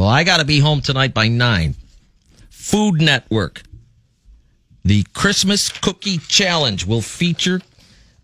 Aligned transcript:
Well, 0.00 0.08
I 0.08 0.24
got 0.24 0.38
to 0.38 0.46
be 0.46 0.60
home 0.60 0.80
tonight 0.80 1.12
by 1.12 1.28
nine. 1.28 1.74
Food 2.48 3.02
Network. 3.02 3.60
The 4.82 5.02
Christmas 5.12 5.68
Cookie 5.68 6.16
Challenge 6.16 6.86
will 6.86 7.02
feature 7.02 7.60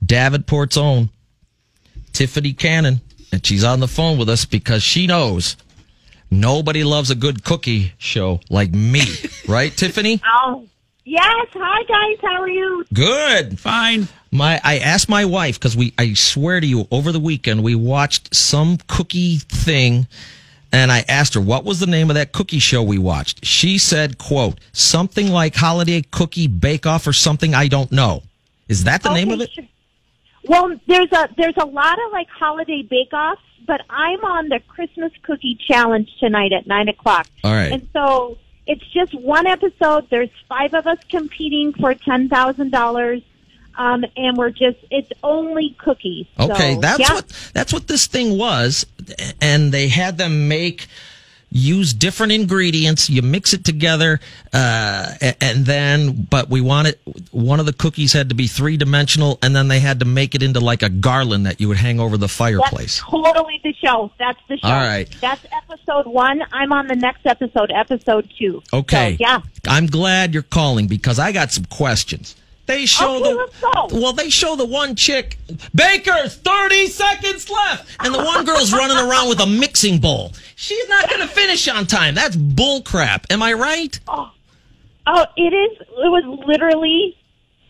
Davenport's 0.02 0.78
own 0.78 1.10
Tiffany 2.14 2.54
Cannon. 2.54 3.02
And 3.30 3.44
she's 3.44 3.62
on 3.62 3.80
the 3.80 3.88
phone 3.88 4.16
with 4.16 4.30
us 4.30 4.46
because 4.46 4.82
she 4.82 5.06
knows 5.06 5.58
nobody 6.30 6.82
loves 6.82 7.10
a 7.10 7.14
good 7.14 7.44
cookie 7.44 7.92
show 7.98 8.40
like 8.48 8.70
me. 8.70 9.02
right, 9.46 9.76
Tiffany? 9.76 10.22
Oh, 10.24 10.66
yes. 11.04 11.48
Hi, 11.52 11.82
guys. 11.82 12.18
How 12.22 12.40
are 12.40 12.48
you? 12.48 12.86
Good. 12.94 13.60
Fine. 13.60 14.08
My, 14.30 14.58
I 14.64 14.78
asked 14.78 15.10
my 15.10 15.26
wife 15.26 15.58
because 15.58 15.76
we, 15.76 15.92
I 15.98 16.14
swear 16.14 16.58
to 16.58 16.66
you, 16.66 16.88
over 16.90 17.12
the 17.12 17.20
weekend 17.20 17.62
we 17.62 17.74
watched 17.74 18.34
some 18.34 18.78
cookie 18.88 19.36
thing, 19.36 20.06
and 20.76 20.92
I 20.92 21.04
asked 21.08 21.34
her 21.34 21.40
what 21.40 21.64
was 21.64 21.80
the 21.80 21.86
name 21.86 22.10
of 22.10 22.14
that 22.14 22.32
cookie 22.32 22.58
show 22.58 22.82
we 22.82 22.98
watched. 22.98 23.44
She 23.44 23.78
said, 23.78 24.18
"quote 24.18 24.58
something 24.72 25.30
like 25.30 25.54
Holiday 25.54 26.02
Cookie 26.02 26.46
Bake 26.48 26.86
Off 26.86 27.06
or 27.06 27.12
something 27.12 27.54
I 27.54 27.68
don't 27.68 27.90
know." 27.90 28.22
Is 28.68 28.84
that 28.84 29.02
the 29.02 29.12
name 29.12 29.30
of 29.30 29.40
it? 29.40 29.50
sure. 29.52 29.64
Well, 30.44 30.78
there's 30.86 31.10
a 31.12 31.28
there's 31.36 31.56
a 31.58 31.66
lot 31.66 31.98
of 32.04 32.12
like 32.12 32.28
holiday 32.28 32.82
bake 32.82 33.12
offs, 33.12 33.42
but 33.66 33.80
I'm 33.90 34.24
on 34.24 34.48
the 34.48 34.60
Christmas 34.68 35.12
cookie 35.22 35.58
challenge 35.66 36.08
tonight 36.20 36.52
at 36.52 36.66
nine 36.66 36.88
o'clock. 36.88 37.26
All 37.42 37.52
right. 37.52 37.72
And 37.72 37.88
so 37.92 38.38
it's 38.66 38.86
just 38.92 39.14
one 39.14 39.46
episode. 39.46 40.08
There's 40.10 40.30
five 40.48 40.74
of 40.74 40.86
us 40.86 40.98
competing 41.08 41.72
for 41.72 41.94
ten 41.94 42.28
thousand 42.28 42.70
dollars. 42.70 43.22
Um, 43.76 44.04
and 44.16 44.36
we're 44.36 44.50
just, 44.50 44.78
it's 44.90 45.10
only 45.22 45.76
cookies. 45.78 46.26
Okay, 46.38 46.76
that's 46.80 47.00
yeah. 47.00 47.14
what 47.14 47.50
that's 47.52 47.72
what 47.72 47.88
this 47.88 48.06
thing 48.06 48.38
was, 48.38 48.86
and 49.40 49.72
they 49.72 49.88
had 49.88 50.18
them 50.18 50.48
make 50.48 50.86
use 51.50 51.92
different 51.92 52.32
ingredients. 52.32 53.08
You 53.08 53.22
mix 53.22 53.52
it 53.54 53.64
together, 53.64 54.20
uh, 54.52 55.14
and 55.40 55.64
then 55.64 56.26
but 56.28 56.48
we 56.48 56.60
wanted 56.60 56.98
one 57.30 57.60
of 57.60 57.66
the 57.66 57.72
cookies 57.72 58.12
had 58.12 58.28
to 58.30 58.34
be 58.34 58.46
three 58.46 58.76
dimensional, 58.76 59.38
and 59.42 59.54
then 59.54 59.68
they 59.68 59.80
had 59.80 60.00
to 60.00 60.04
make 60.04 60.34
it 60.34 60.42
into 60.42 60.60
like 60.60 60.82
a 60.82 60.88
garland 60.88 61.46
that 61.46 61.60
you 61.60 61.68
would 61.68 61.76
hang 61.76 62.00
over 62.00 62.16
the 62.16 62.26
That's 62.26 62.36
fireplace. 62.36 63.00
totally 63.00 63.60
the 63.62 63.72
show. 63.74 64.10
That's 64.18 64.40
the 64.48 64.56
show. 64.58 64.68
All 64.68 64.74
right. 64.74 65.08
That's 65.20 65.44
episode 65.52 66.06
one. 66.06 66.42
I'm 66.52 66.72
on 66.72 66.88
the 66.88 66.96
next 66.96 67.26
episode, 67.26 67.70
episode 67.70 68.28
two. 68.38 68.62
Okay, 68.72 69.12
So, 69.12 69.16
yeah. 69.20 69.40
I'm 69.68 69.86
glad 69.86 70.34
you're 70.34 70.42
calling 70.42 70.86
because 70.88 71.18
I 71.18 71.32
got 71.32 71.52
some 71.52 71.64
questions. 71.66 72.36
They 72.66 72.84
show 72.84 73.16
Okay, 73.16 73.32
the 73.32 73.98
well. 74.00 74.12
They 74.12 74.28
show 74.28 74.56
the 74.56 74.66
one 74.66 74.96
chick, 74.96 75.38
Baker's 75.74 76.36
thirty 76.36 76.88
seconds 76.88 77.48
left, 77.48 77.96
and 78.00 78.12
the 78.12 78.22
one 78.22 78.44
girl's 78.44 78.72
running 78.72 78.96
around 78.96 79.28
with 79.28 79.40
a 79.40 79.46
mixing 79.46 80.00
bowl. 80.00 80.32
She's 80.56 80.88
not 80.88 81.08
going 81.08 81.20
to 81.20 81.28
finish 81.28 81.68
on 81.68 81.86
time. 81.86 82.14
That's 82.14 82.34
bull 82.34 82.82
crap. 82.82 83.26
Am 83.30 83.42
I 83.42 83.52
right? 83.52 83.98
Oh, 84.08 84.32
oh, 85.06 85.26
it 85.36 85.52
is. 85.54 85.78
It 85.80 85.86
was 86.10 86.24
literally 86.46 87.16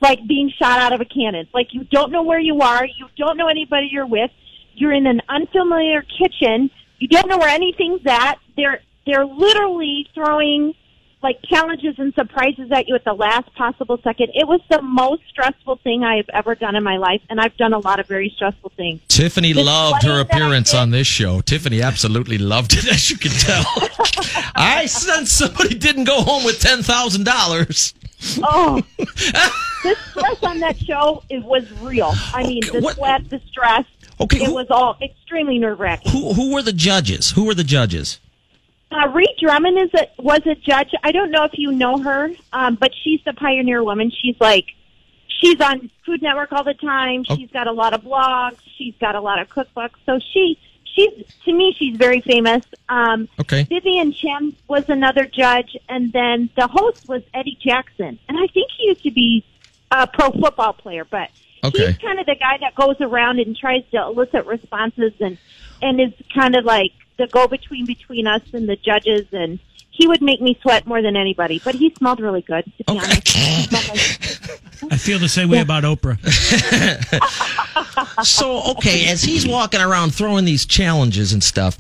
like 0.01 0.27
being 0.27 0.51
shot 0.59 0.81
out 0.81 0.93
of 0.93 1.01
a 1.01 1.05
cannon. 1.05 1.47
Like 1.53 1.75
you 1.75 1.85
don't 1.85 2.11
know 2.11 2.23
where 2.23 2.41
you 2.41 2.61
are. 2.61 2.85
You 2.87 3.09
don't 3.19 3.37
know 3.37 3.49
anybody 3.49 3.89
you're 3.91 4.07
with. 4.07 4.31
You're 4.75 4.93
in 4.93 5.07
an 5.07 5.21
unfamiliar 5.29 6.03
kitchen. 6.03 6.71
You 6.99 7.09
don't 7.09 7.29
know 7.29 7.39
where 7.39 7.49
anything's 7.49 8.07
at. 8.07 8.39
They're 8.57 8.81
they're 9.07 9.27
literally 9.27 10.09
throwing 10.15 10.75
like 11.23 11.41
challenges 11.43 11.99
and 11.99 12.13
surprises 12.15 12.71
at 12.71 12.87
you 12.89 12.95
at 12.95 13.05
the 13.05 13.13
last 13.15 13.53
possible 13.55 13.99
second. 14.05 14.31
It 14.35 14.47
was 14.47 14.61
the 14.71 14.81
most 14.83 15.23
stressful 15.29 15.77
thing 15.83 16.05
I 16.05 16.17
have 16.17 16.29
ever 16.33 16.55
done 16.55 16.77
in 16.77 16.85
my 16.85 16.99
life, 16.99 17.21
and 17.31 17.41
I've 17.41 17.57
done 17.57 17.73
a 17.73 17.79
lot 17.79 17.99
of 18.01 18.07
very 18.07 18.31
stressful 18.37 18.71
things. 18.77 19.01
Tiffany 19.09 19.53
loved 19.55 20.03
her 20.03 20.09
sweating 20.11 20.27
that 20.29 20.35
I 20.35 20.37
appearance 20.47 20.75
on 20.75 20.91
this 20.91 21.07
show. 21.07 21.41
Tiffany 21.41 21.83
absolutely 21.83 22.39
loved 22.39 22.75
it, 22.75 22.87
as 22.93 23.11
you 23.11 23.17
can 23.17 23.33
tell. 23.33 23.65
I 24.55 24.87
sense 24.87 25.33
somebody 25.33 25.75
didn't 25.75 26.05
go 26.05 26.21
home 26.23 26.45
with 26.45 26.61
ten 26.61 26.83
thousand 26.83 27.25
dollars. 27.25 27.95
Oh, 28.43 28.83
the 28.99 29.97
stress 30.11 30.43
on 30.43 30.61
that 30.61 30.79
show 30.79 31.23
it 31.29 31.43
was 31.45 31.71
real. 31.81 32.13
I 32.35 32.43
mean, 32.47 32.65
Okay, 32.65 32.79
the 32.79 32.85
what- 32.85 32.97
sweat, 32.97 33.29
the 33.31 33.41
stress. 33.51 33.85
Okay, 34.21 34.39
it 34.43 34.47
who- 34.47 34.55
was 34.55 34.67
all 34.71 34.97
extremely 35.03 35.59
nerve 35.59 35.81
wracking. 35.81 36.13
Who 36.13 36.33
who 36.35 36.53
were 36.53 36.63
the 36.63 36.73
judges? 36.73 37.33
Who 37.33 37.45
were 37.45 37.55
the 37.55 37.65
judges? 37.65 38.19
Uh, 38.91 39.09
Ree 39.09 39.35
Drummond 39.41 39.79
is 39.79 39.91
a, 39.95 40.09
was 40.23 40.41
a 40.47 40.55
judge. 40.55 40.91
I 41.03 41.13
don't 41.13 41.31
know 41.31 41.45
if 41.45 41.53
you 41.55 41.73
know 41.73 41.99
her, 41.99 42.31
um, 42.53 42.77
but 42.77 42.93
she's 43.03 43.21
the 43.25 43.33
pioneer 43.33 43.83
woman. 43.83 44.11
She's 44.11 44.37
like, 44.41 44.67
she's 45.41 45.61
on 45.61 45.91
Food 46.05 46.23
Network 46.23 46.53
all 46.53 46.63
the 46.65 46.75
time. 46.75 47.25
Oh. 47.29 47.37
She's 47.37 47.51
got 47.51 47.67
a 47.67 47.73
lot 47.73 47.95
of 47.95 48.03
blogs. 48.03 48.59
She's 48.79 48.95
got 49.01 49.15
a 49.17 49.21
lot 49.21 49.41
of 49.41 49.49
cookbooks. 49.49 49.97
So 50.07 50.21
she, 50.33 50.59
she's 50.85 51.11
to 51.45 51.53
me, 51.53 51.75
she's 51.77 51.97
very 51.97 52.21
famous. 52.21 52.65
Um, 52.89 53.29
Okay. 53.41 53.65
Vivian 53.65 54.13
Chen 54.13 54.55
was 54.69 54.89
another 54.89 55.25
judge, 55.27 55.77
and 55.89 56.13
then 56.13 56.49
the 56.57 56.69
host 56.69 57.09
was 57.09 57.23
Eddie 57.35 57.59
Jackson, 57.61 58.19
and 58.29 58.39
I 58.39 58.47
think 58.47 58.71
he 58.79 58.87
used 58.87 59.03
to 59.03 59.11
be 59.11 59.45
a 59.91 60.07
pro 60.07 60.31
football 60.31 60.73
player, 60.73 61.05
but 61.05 61.31
Okay. 61.65 61.87
he's 61.89 61.99
kind 61.99 62.21
of 62.21 62.27
the 62.27 62.37
guy 62.37 62.59
that 62.61 62.75
goes 62.77 62.97
around 63.01 63.41
and 63.41 63.57
tries 63.57 63.83
to 63.91 63.97
elicit 64.03 64.47
responses 64.47 65.13
and 65.21 65.39
and 65.83 66.01
is 66.01 66.13
kind 66.33 66.55
of 66.57 66.65
like 66.65 66.93
the 67.19 67.27
go 67.29 67.47
between 67.49 67.87
between 67.87 68.27
us 68.27 68.43
and 68.53 68.69
the 68.69 68.77
judges, 68.77 69.27
and 69.33 69.59
he 69.91 70.07
would 70.07 70.21
make 70.23 70.41
me 70.43 70.59
sweat 70.63 70.87
more 70.87 71.01
than 71.03 71.17
anybody. 71.17 71.61
But 71.65 71.75
he 71.75 71.93
smelled 71.97 72.21
really 72.21 72.43
good, 72.43 72.65
to 72.65 72.71
be 72.71 72.85
Okay. 72.89 72.99
honest. 72.99 73.73
Like- 73.73 74.63
I 74.93 74.97
feel 74.99 75.19
the 75.19 75.29
same 75.29 75.49
way 75.49 75.61
about 75.61 75.85
Oprah. 75.85 76.19
So, 78.25 78.63
okay, 78.73 79.07
as 79.09 79.23
he's 79.23 79.47
walking 79.49 79.81
around 79.81 80.15
throwing 80.15 80.45
these 80.45 80.67
challenges 80.67 81.33
and 81.33 81.43
stuff, 81.43 81.79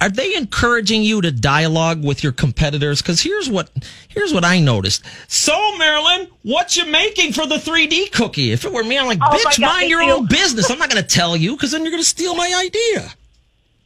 are 0.00 0.08
they 0.08 0.34
encouraging 0.34 1.02
you 1.02 1.20
to 1.20 1.30
dialogue 1.30 2.02
with 2.04 2.22
your 2.24 2.32
competitors? 2.32 3.00
Because 3.02 3.20
here's 3.22 3.48
what 3.48 3.70
here's 4.08 4.32
what 4.32 4.44
I 4.44 4.58
noticed. 4.60 5.04
So, 5.28 5.52
Marilyn, 5.76 6.28
what 6.42 6.76
you 6.76 6.86
making 6.86 7.32
for 7.34 7.46
the 7.46 7.56
3D 7.56 8.10
cookie? 8.12 8.50
If 8.52 8.64
it 8.64 8.72
were 8.72 8.82
me, 8.84 8.98
I'm 8.98 9.06
like, 9.06 9.18
Oh, 9.22 9.28
bitch, 9.30 9.60
God, 9.60 9.78
mind 9.78 9.90
your 9.90 10.02
do. 10.02 10.10
own 10.10 10.26
business. 10.26 10.70
I'm 10.70 10.78
not 10.78 10.90
going 10.90 11.02
to 11.02 11.08
tell 11.08 11.36
you 11.36 11.52
because 11.54 11.70
then 11.72 11.82
you're 11.82 11.90
going 11.92 12.02
to 12.02 12.08
steal 12.08 12.34
my 12.34 12.52
idea. 12.64 13.12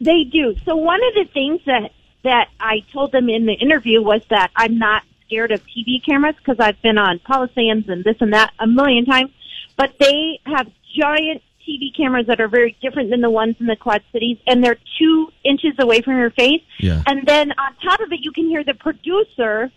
They 0.03 0.25
do. 0.25 0.57
So 0.65 0.77
one 0.77 1.01
of 1.03 1.15
the 1.15 1.33
things 1.33 1.61
that 1.67 1.93
that 2.25 2.49
I 2.61 2.85
told 2.93 3.13
them 3.13 3.29
in 3.29 3.47
the 3.47 3.53
interview 3.53 4.01
was 4.03 4.23
that 4.31 4.51
I'm 4.55 4.79
not 4.79 5.03
scared 5.27 5.51
of 5.51 5.61
TV 5.67 6.05
cameras 6.05 6.37
because 6.37 6.61
I've 6.61 6.81
been 6.83 6.99
on 6.99 7.19
Paula 7.19 7.49
Sands 7.55 7.89
and 7.89 8.05
this 8.05 8.17
and 8.21 8.33
that 8.33 8.53
a 8.59 8.67
million 8.67 9.05
times. 9.05 9.31
But 9.77 9.95
they 9.99 10.41
have 10.47 10.71
giant 10.97 11.43
TV 11.67 11.97
cameras 11.97 12.27
that 12.27 12.41
are 12.41 12.49
very 12.49 12.77
different 12.83 13.11
than 13.11 13.21
the 13.21 13.31
ones 13.31 13.57
in 13.61 13.67
the 13.67 13.77
Quad 13.77 14.03
Cities, 14.13 14.39
and 14.47 14.63
they're 14.63 14.79
two 14.99 15.29
inches 15.45 15.73
away 15.79 16.03
from 16.03 16.19
your 16.19 16.31
face. 16.31 16.63
Yeah. 16.79 17.03
And 17.07 17.27
then 17.27 17.53
on 17.53 17.75
top 17.83 18.01
of 18.01 18.13
it, 18.13 18.21
you 18.21 18.33
can 18.33 18.47
hear 18.47 18.65
the 18.65 18.75
producer 18.75 19.71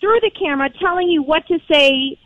through 0.00 0.20
the 0.20 0.30
camera 0.30 0.70
telling 0.70 1.08
you 1.08 1.22
what 1.22 1.46
to 1.48 1.58
say. 1.70 2.18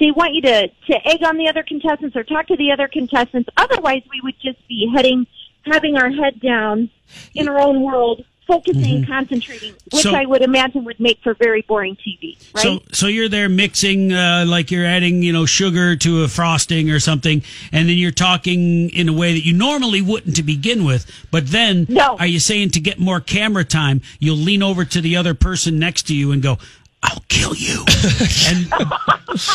They 0.00 0.10
want 0.10 0.34
you 0.34 0.42
to, 0.42 0.68
to 0.68 1.08
egg 1.08 1.22
on 1.22 1.36
the 1.36 1.48
other 1.48 1.62
contestants 1.62 2.16
or 2.16 2.24
talk 2.24 2.48
to 2.48 2.56
the 2.56 2.72
other 2.72 2.88
contestants. 2.88 3.48
Otherwise, 3.56 4.02
we 4.10 4.20
would 4.22 4.34
just 4.40 4.66
be 4.66 4.90
heading, 4.92 5.26
having 5.64 5.96
our 5.96 6.10
head 6.10 6.40
down 6.40 6.90
in 7.34 7.48
our 7.48 7.58
own 7.58 7.82
world, 7.82 8.24
focusing, 8.46 9.06
concentrating, 9.06 9.72
which 9.92 10.02
So- 10.02 10.14
I 10.14 10.26
would 10.26 10.42
imagine 10.42 10.84
would 10.84 10.98
make 10.98 11.20
for 11.22 11.32
very 11.34 11.62
boring 11.62 11.96
TV, 11.96 12.36
right? 12.54 12.62
So, 12.62 12.82
so 12.90 13.06
you're 13.06 13.28
there 13.28 13.48
mixing, 13.48 14.12
uh, 14.12 14.44
like 14.48 14.70
you're 14.70 14.84
adding, 14.84 15.22
you 15.22 15.32
know, 15.32 15.46
sugar 15.46 15.94
to 15.96 16.24
a 16.24 16.28
frosting 16.28 16.90
or 16.90 16.98
something, 16.98 17.42
and 17.70 17.88
then 17.88 17.96
you're 17.96 18.10
talking 18.10 18.90
in 18.90 19.08
a 19.08 19.12
way 19.12 19.32
that 19.32 19.44
you 19.46 19.52
normally 19.52 20.02
wouldn't 20.02 20.36
to 20.36 20.42
begin 20.42 20.84
with. 20.84 21.06
But 21.30 21.46
then, 21.48 21.86
No. 21.88 22.16
are 22.18 22.26
you 22.26 22.40
saying 22.40 22.70
to 22.70 22.80
get 22.80 22.98
more 22.98 23.20
camera 23.20 23.64
time, 23.64 24.02
you'll 24.18 24.36
lean 24.36 24.62
over 24.62 24.84
to 24.86 25.00
the 25.00 25.16
other 25.16 25.34
person 25.34 25.78
next 25.78 26.02
to 26.08 26.14
you 26.14 26.32
and 26.32 26.42
go, 26.42 26.58
"I'll 27.02 27.22
kill 27.28 27.54
you," 27.54 27.84
and 28.48 28.66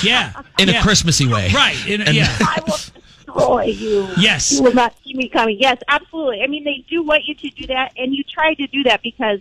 yeah, 0.03 0.31
In 0.59 0.69
yeah. 0.69 0.79
a 0.79 0.81
Christmassy 0.81 1.27
way. 1.27 1.49
right? 1.53 1.77
In, 1.87 2.01
And- 2.01 2.15
yeah, 2.15 2.33
I 2.39 2.61
will 2.65 2.77
destroy 3.27 3.63
you. 3.65 4.07
Yes. 4.17 4.53
You 4.53 4.63
will 4.63 4.73
not 4.73 4.95
see 5.03 5.13
me 5.13 5.29
coming. 5.29 5.57
Yes, 5.59 5.77
absolutely. 5.87 6.41
I 6.41 6.47
mean, 6.47 6.63
they 6.63 6.83
do 6.89 7.03
want 7.03 7.23
you 7.25 7.35
to 7.35 7.49
do 7.49 7.67
that, 7.67 7.91
and 7.97 8.13
you 8.15 8.23
try 8.23 8.53
to 8.55 8.67
do 8.67 8.83
that 8.83 9.01
because, 9.03 9.39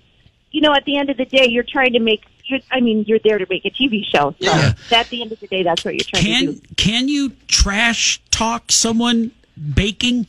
you 0.51 0.61
know, 0.61 0.75
at 0.75 0.85
the 0.85 0.97
end 0.97 1.11
of 1.11 1.17
the 1.17 1.25
day, 1.25 1.47
you're 1.49 1.65
trying 1.65 1.93
to 1.95 2.01
make. 2.01 2.23
You're, 2.45 2.61
I 2.71 2.81
mean, 2.81 3.05
you're 3.09 3.19
there 3.25 3.39
to 3.39 3.47
make 3.51 3.65
a 3.65 3.71
TV 3.71 4.05
show. 4.05 4.35
So 4.41 4.53
Yeah. 4.53 4.73
at 4.93 5.09
the 5.09 5.21
end 5.23 5.33
of 5.33 5.41
the 5.41 5.49
day, 5.49 5.63
that's 5.65 5.85
what 5.85 5.95
you're 5.95 6.05
trying 6.05 6.23
to 6.23 6.29
can 6.31 6.45
do. 6.47 6.61
can 6.77 7.09
you 7.09 7.33
trash 7.49 8.21
talk 8.31 8.71
someone 8.71 9.33
baking? 9.75 10.27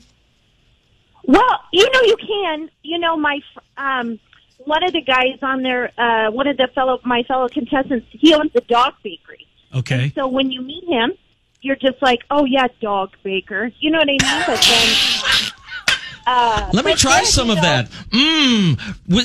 Well, 1.26 1.60
you 1.72 1.84
know, 1.92 2.02
you 2.02 2.18
can. 2.18 2.70
You 2.84 2.98
know, 3.00 3.18
my 3.18 3.40
fr- 3.54 3.60
um, 3.82 4.20
one 4.60 4.84
of 4.84 4.94
the 4.94 5.02
guys 5.02 5.38
on 5.44 5.62
there, 5.62 5.92
uh, 6.00 6.32
one 6.32 6.48
of 6.48 6.58
the 6.58 6.68
fellow 6.74 7.00
my 7.04 7.22
fellow 7.24 7.48
contestants, 7.50 8.08
he 8.12 8.34
owns 8.34 8.52
a 8.56 8.62
dog 8.62 8.94
bakery. 9.04 9.46
Okay, 9.76 10.12
So 10.16 10.28
when 10.28 10.50
you 10.50 10.62
meet 10.62 10.86
him, 10.86 11.12
you're 11.62 11.76
just 11.76 12.02
like, 12.02 12.20
oh 12.30 12.46
yeah, 12.46 12.68
dog 12.82 13.12
baker. 13.24 13.72
You 13.80 13.92
know 13.92 14.00
what 14.00 14.10
I 14.10 14.12
mean? 14.12 14.44
But 14.46 14.62
then, 14.62 15.52
Uh, 16.30 16.70
Let 16.74 16.84
me 16.84 16.94
try 16.96 17.24
some 17.24 17.50
of 17.50 17.62
that. 17.62 17.90
Mmm. 18.10 18.78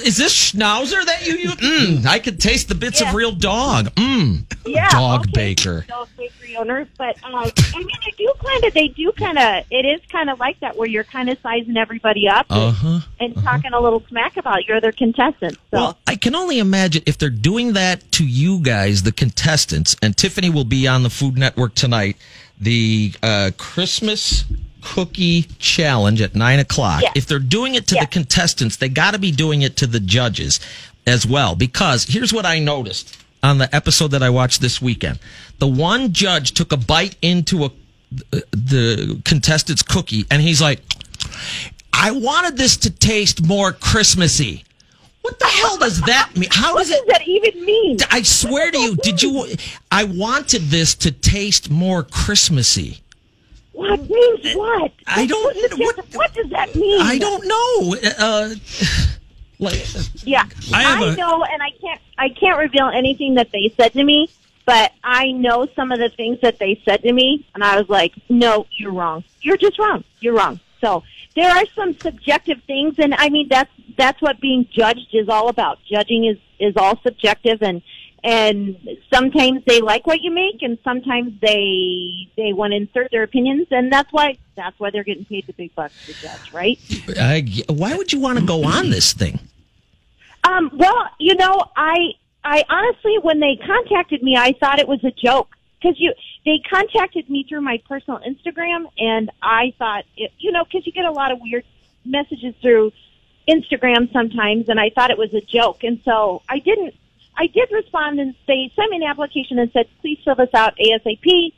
Is 0.06 0.16
this 0.16 0.32
schnauzer 0.52 1.04
that 1.04 1.26
you 1.26 1.34
use? 1.36 1.54
Mmm. 1.56 2.06
I 2.06 2.20
could 2.20 2.38
taste 2.38 2.68
the 2.68 2.76
bits 2.76 3.00
of 3.00 3.12
real 3.12 3.32
dog. 3.32 3.86
Mmm. 3.96 4.44
Yeah, 4.64 4.88
Dog 4.90 5.22
okay, 5.22 5.32
baker. 5.34 5.84
Dog 5.88 6.08
bakery 6.16 6.56
owners, 6.56 6.86
but 6.96 7.16
uh, 7.24 7.50
I 7.74 7.78
mean, 7.78 7.88
they 8.04 8.12
do 8.16 8.32
kind 8.44 8.64
of, 8.64 8.74
they 8.74 8.86
do 8.88 9.10
kind 9.18 9.36
of, 9.36 9.64
it 9.72 9.84
is 9.84 10.00
kind 10.12 10.30
of 10.30 10.38
like 10.38 10.60
that 10.60 10.76
where 10.76 10.88
you're 10.88 11.02
kind 11.02 11.28
of 11.28 11.38
sizing 11.42 11.76
everybody 11.76 12.28
up 12.28 12.46
and, 12.50 12.60
Uh 12.60 12.70
huh. 12.70 13.40
talking 13.42 13.72
a 13.72 13.80
little 13.80 14.04
smack 14.08 14.36
about 14.36 14.64
your 14.66 14.76
other 14.76 14.92
contestants. 14.92 15.56
So 15.72 15.76
Well, 15.76 15.98
I 16.06 16.14
can 16.14 16.36
only 16.36 16.60
imagine 16.60 17.02
if 17.06 17.18
they're 17.18 17.30
doing 17.30 17.72
that 17.72 18.12
to 18.12 18.24
you 18.24 18.60
guys, 18.60 19.02
the 19.02 19.10
contestants, 19.12 19.96
and 20.00 20.16
Tiffany 20.16 20.50
will 20.50 20.64
be 20.64 20.86
on 20.86 21.02
the 21.02 21.10
Food 21.10 21.36
Network 21.36 21.74
tonight. 21.74 22.16
The 22.60 23.12
uh, 23.24 23.50
Christmas 23.58 24.44
cookie 24.82 25.42
challenge 25.58 26.20
at 26.20 26.34
nine 26.34 26.58
o'clock. 26.58 27.02
Yeah. 27.02 27.12
If 27.14 27.26
they're 27.26 27.38
doing 27.38 27.74
it 27.74 27.86
to 27.88 27.94
Yeah. 27.94 28.02
the 28.02 28.06
contestants, 28.08 28.76
they 28.76 28.88
got 28.88 29.12
to 29.12 29.18
be 29.18 29.30
doing 29.32 29.62
it 29.62 29.76
to 29.78 29.86
the 29.86 30.00
judges 30.00 30.60
as 31.06 31.26
well. 31.26 31.54
Because 31.54 32.04
here's 32.04 32.32
what 32.32 32.44
I 32.46 32.58
noticed 32.58 33.16
on 33.42 33.58
the 33.58 33.74
episode 33.74 34.08
that 34.12 34.22
I 34.22 34.30
watched 34.30 34.60
this 34.60 34.80
weekend: 34.82 35.18
the 35.58 35.66
one 35.66 36.12
judge 36.12 36.52
took 36.52 36.72
a 36.72 36.76
bite 36.76 37.16
into 37.22 37.64
a 37.64 37.70
the 38.50 39.20
contestant's 39.24 39.82
cookie, 39.82 40.26
and 40.30 40.42
he's 40.42 40.60
like, 40.60 40.80
"I 41.92 42.10
wanted 42.10 42.56
this 42.56 42.76
to 42.78 42.90
taste 42.90 43.42
more 43.42 43.72
Christmassy." 43.72 44.64
What 45.22 45.38
the 45.38 45.46
hell 45.46 45.78
does 45.78 46.00
that 46.02 46.36
mean? 46.36 46.48
How 46.50 46.74
what 46.74 46.80
does 46.80 46.88
does 46.90 46.98
it? 46.98 47.06
that 47.08 47.28
even 47.28 47.64
mean? 47.64 47.98
I 48.10 48.22
swear 48.22 48.72
to 48.72 48.78
you, 48.78 48.96
did 48.96 49.22
you? 49.22 49.46
I 49.90 50.02
wanted 50.04 50.62
this 50.70 50.96
to 50.96 51.12
taste 51.12 51.70
more 51.70 52.02
Christmassy. 52.02 53.01
What 53.72 54.00
means 54.08 54.54
what? 54.54 54.92
I 55.06 55.26
don't- 55.26 55.56
What, 55.78 55.96
what- 56.14 56.34
does 56.34 56.50
that 56.50 56.74
mean? 56.74 57.00
I 57.00 57.18
don't 57.18 57.46
know. 57.46 57.96
Uh, 58.18 58.54
like, 59.58 59.84
Yeah, 60.24 60.44
I 60.72 61.02
a- 61.12 61.16
know, 61.16 61.44
and 61.44 61.62
I 61.62 61.70
can't. 61.80 62.00
I 62.18 62.28
can't 62.28 62.58
reveal 62.58 62.88
anything 62.88 63.34
that 63.34 63.50
they 63.52 63.72
said 63.76 63.92
to 63.94 64.04
me, 64.04 64.28
but 64.66 64.92
I 65.04 65.30
know 65.32 65.66
some 65.74 65.90
of 65.92 65.98
the 65.98 66.08
things 66.08 66.38
that 66.42 66.58
they 66.58 66.80
said 66.84 67.02
to 67.02 67.12
me, 67.12 67.46
and 67.54 67.62
I 67.64 67.78
was 67.78 67.88
like, 67.88 68.12
"No, 68.28 68.66
you're 68.76 68.92
wrong. 68.92 69.24
You're 69.40 69.56
just 69.56 69.78
wrong. 69.78 70.04
You're 70.20 70.34
wrong." 70.34 70.60
So 70.80 71.02
there 71.36 71.50
are 71.50 71.64
some 71.74 71.94
subjective 71.98 72.60
things, 72.66 72.96
and 72.98 73.14
I 73.14 73.28
mean 73.28 73.48
that's 73.48 73.70
that's 73.96 74.20
what 74.20 74.40
being 74.40 74.66
judged 74.72 75.08
is 75.14 75.28
all 75.28 75.48
about. 75.48 75.78
Judging 75.88 76.24
is 76.24 76.38
is 76.58 76.76
all 76.76 76.98
subjective, 77.02 77.62
and 77.62 77.82
and 78.24 78.76
sometimes 79.12 79.62
they 79.66 79.80
like 79.80 80.06
what 80.06 80.20
you 80.20 80.30
make, 80.30 80.62
and 80.62 80.78
sometimes 80.84 81.32
they 81.40 82.28
they 82.36 82.52
want 82.52 82.72
to 82.72 82.76
insert 82.76 83.10
their 83.10 83.22
opinions, 83.22 83.66
and 83.70 83.92
that's 83.92 84.12
why 84.12 84.36
that's 84.54 84.78
why 84.78 84.90
they're 84.90 85.04
getting 85.04 85.24
paid 85.24 85.46
the 85.46 85.52
big 85.52 85.74
bucks 85.74 85.94
to 86.06 86.12
judge, 86.14 86.52
right? 86.52 86.78
I, 87.18 87.44
why 87.68 87.94
would 87.94 88.12
you 88.12 88.20
want 88.20 88.38
to 88.38 88.44
go 88.44 88.64
on 88.64 88.90
this 88.90 89.12
thing? 89.12 89.40
Um, 90.44 90.70
well, 90.74 91.08
you 91.18 91.34
know, 91.34 91.64
I 91.76 92.12
I 92.44 92.64
honestly, 92.68 93.18
when 93.22 93.40
they 93.40 93.56
contacted 93.56 94.22
me, 94.22 94.36
I 94.36 94.52
thought 94.52 94.78
it 94.78 94.88
was 94.88 95.02
a 95.04 95.12
joke 95.12 95.48
because 95.80 95.98
you 95.98 96.12
they 96.44 96.60
contacted 96.68 97.28
me 97.30 97.44
through 97.48 97.60
my 97.60 97.80
personal 97.88 98.20
Instagram, 98.20 98.86
and 98.98 99.30
I 99.42 99.74
thought, 99.78 100.04
it, 100.16 100.32
you 100.38 100.52
know, 100.52 100.64
because 100.64 100.86
you 100.86 100.92
get 100.92 101.04
a 101.04 101.12
lot 101.12 101.32
of 101.32 101.40
weird 101.40 101.64
messages 102.04 102.54
through 102.60 102.92
Instagram 103.48 104.12
sometimes, 104.12 104.68
and 104.68 104.80
I 104.80 104.90
thought 104.90 105.10
it 105.10 105.18
was 105.18 105.32
a 105.34 105.40
joke, 105.40 105.84
and 105.84 106.00
so 106.04 106.42
I 106.48 106.58
didn't. 106.58 106.94
I 107.42 107.48
did 107.48 107.68
respond 107.72 108.20
and 108.20 108.34
they 108.46 108.70
sent 108.76 108.90
me 108.90 108.98
an 108.98 109.02
application 109.02 109.58
and 109.58 109.68
said, 109.72 109.86
please 110.00 110.18
fill 110.24 110.36
this 110.36 110.50
out 110.54 110.74
ASAP. 110.76 111.52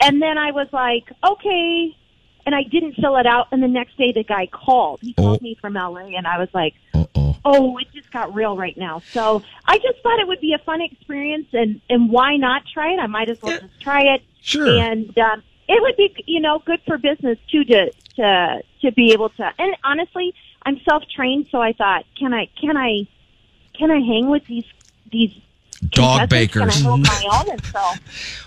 And 0.00 0.20
then 0.20 0.36
I 0.36 0.50
was 0.50 0.66
like, 0.72 1.04
okay. 1.24 1.96
And 2.44 2.52
I 2.54 2.64
didn't 2.64 2.94
fill 3.00 3.16
it 3.16 3.26
out. 3.26 3.46
And 3.52 3.62
the 3.62 3.68
next 3.68 3.96
day 3.96 4.10
the 4.12 4.24
guy 4.24 4.46
called. 4.48 4.98
He 5.00 5.14
called 5.14 5.38
Oh. 5.40 5.44
me 5.44 5.56
from 5.60 5.74
LA 5.74 6.16
and 6.16 6.26
I 6.26 6.38
was 6.38 6.48
like, 6.52 6.74
Uh 6.94 7.04
oh. 7.14 7.36
oh, 7.44 7.78
it 7.78 7.86
just 7.94 8.10
got 8.10 8.34
real 8.34 8.56
right 8.56 8.76
now. 8.76 9.02
So 9.12 9.40
I 9.66 9.76
just 9.78 10.02
thought 10.02 10.18
it 10.18 10.26
would 10.26 10.40
be 10.40 10.52
a 10.52 10.58
fun 10.64 10.80
experience, 10.80 11.46
and 11.52 11.80
and 11.88 12.10
why 12.10 12.36
not 12.36 12.62
try 12.74 12.92
it? 12.94 12.98
I 12.98 13.06
might 13.06 13.28
as 13.28 13.38
well 13.40 13.52
Yeah. 13.52 13.60
just 13.68 13.80
try 13.80 14.02
it. 14.14 14.22
Sure. 14.40 14.66
And 14.66 15.16
um, 15.18 15.42
it 15.68 15.80
would 15.80 15.96
be, 15.96 16.12
you 16.26 16.40
know, 16.40 16.60
good 16.64 16.80
for 16.86 16.98
business 16.98 17.38
too 17.52 17.62
to 17.64 17.92
to 18.16 18.62
to 18.82 18.92
be 18.92 19.12
able 19.12 19.28
to. 19.28 19.50
And 19.58 19.76
honestly, 19.84 20.34
I'm 20.64 20.80
self 20.88 21.04
trained, 21.14 21.46
so 21.52 21.60
I 21.60 21.72
thought, 21.74 22.04
can 22.18 22.32
I 22.34 22.48
can 22.60 22.76
I 22.76 23.06
can 23.78 23.90
I 23.92 24.00
hang 24.00 24.28
with 24.28 24.44
these 24.48 24.64
these 25.10 25.32
Dog 25.90 26.28
bakers. 26.28 26.76
Can 26.76 26.86
I 26.86 26.88
hold 26.88 27.00
my 27.02 27.24
own? 27.46 27.50
And 27.50 27.64
so 27.66 27.78
I 27.78 27.98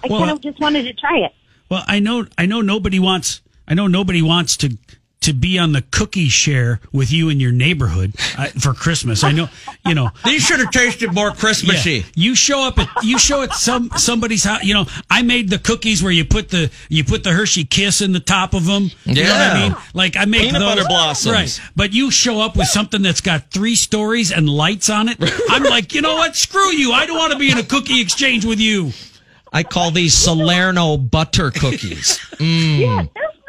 Well- 0.09 0.19
kind 0.19 0.31
of 0.31 0.41
just 0.41 0.59
wanted 0.59 0.83
to 0.83 0.93
try 0.93 1.17
it. 1.19 1.31
Well, 1.69 1.83
I 1.87 1.99
know, 1.99 2.25
I 2.37 2.45
know 2.45 2.59
nobody 2.61 2.99
wants, 2.99 3.41
I 3.67 3.73
know 3.73 3.87
nobody 3.87 4.21
wants 4.21 4.57
to 4.57 4.77
to 5.21 5.33
be 5.33 5.59
on 5.59 5.71
the 5.71 5.83
cookie 5.91 6.27
share 6.29 6.79
with 6.91 7.11
you 7.11 7.29
in 7.29 7.39
your 7.39 7.51
neighborhood 7.51 8.13
uh, 8.37 8.47
for 8.59 8.73
Christmas. 8.73 9.23
I 9.23 9.31
know, 9.31 9.49
you 9.85 9.93
know. 9.93 10.09
These 10.25 10.43
should 10.43 10.59
have 10.59 10.71
tasted 10.71 11.13
more 11.13 11.31
Christmassy. 11.31 11.91
Yeah. 11.91 12.03
You 12.15 12.35
show 12.35 12.61
up 12.67 12.79
at 12.79 12.87
you 13.03 13.19
show 13.19 13.43
at 13.43 13.53
some 13.53 13.91
somebody's 13.97 14.43
house. 14.43 14.63
You 14.63 14.73
know, 14.73 14.85
I 15.09 15.21
made 15.21 15.49
the 15.49 15.59
cookies 15.59 16.01
where 16.01 16.11
you 16.11 16.25
put 16.25 16.49
the 16.49 16.71
you 16.89 17.03
put 17.03 17.23
the 17.23 17.31
Hershey 17.31 17.63
Kiss 17.65 18.01
in 18.01 18.11
the 18.13 18.19
top 18.19 18.53
of 18.55 18.65
them. 18.65 18.89
You 19.05 19.15
know 19.15 19.21
what 19.23 19.31
I 19.31 19.57
Yeah. 19.59 19.69
mean? 19.69 19.77
Like 19.93 20.17
I 20.17 20.25
make 20.25 20.41
Peanut 20.41 20.59
those, 20.59 20.69
butter 20.75 20.87
blossoms. 20.87 21.33
right? 21.33 21.61
But 21.75 21.93
you 21.93 22.09
show 22.11 22.41
up 22.41 22.55
with 22.57 22.67
something 22.67 23.01
that's 23.03 23.21
got 23.21 23.51
three 23.51 23.75
stories 23.75 24.31
and 24.31 24.49
lights 24.49 24.89
on 24.89 25.07
it. 25.07 25.17
I'm 25.49 25.63
like, 25.63 25.93
you 25.93 26.01
know 26.01 26.15
what? 26.15 26.35
Screw 26.35 26.71
you! 26.71 26.93
I 26.93 27.05
don't 27.05 27.17
want 27.17 27.31
to 27.33 27.37
be 27.39 27.51
in 27.51 27.57
a 27.59 27.63
cookie 27.63 28.01
exchange 28.01 28.43
with 28.43 28.59
you. 28.59 28.91
I 29.53 29.63
call 29.63 29.91
these 29.91 30.13
Salerno 30.15 30.97
butter 30.97 31.51
cookies. 31.51 32.19
Yeah, 32.39 33.03
there's 33.13 33.35
no, 33.35 33.40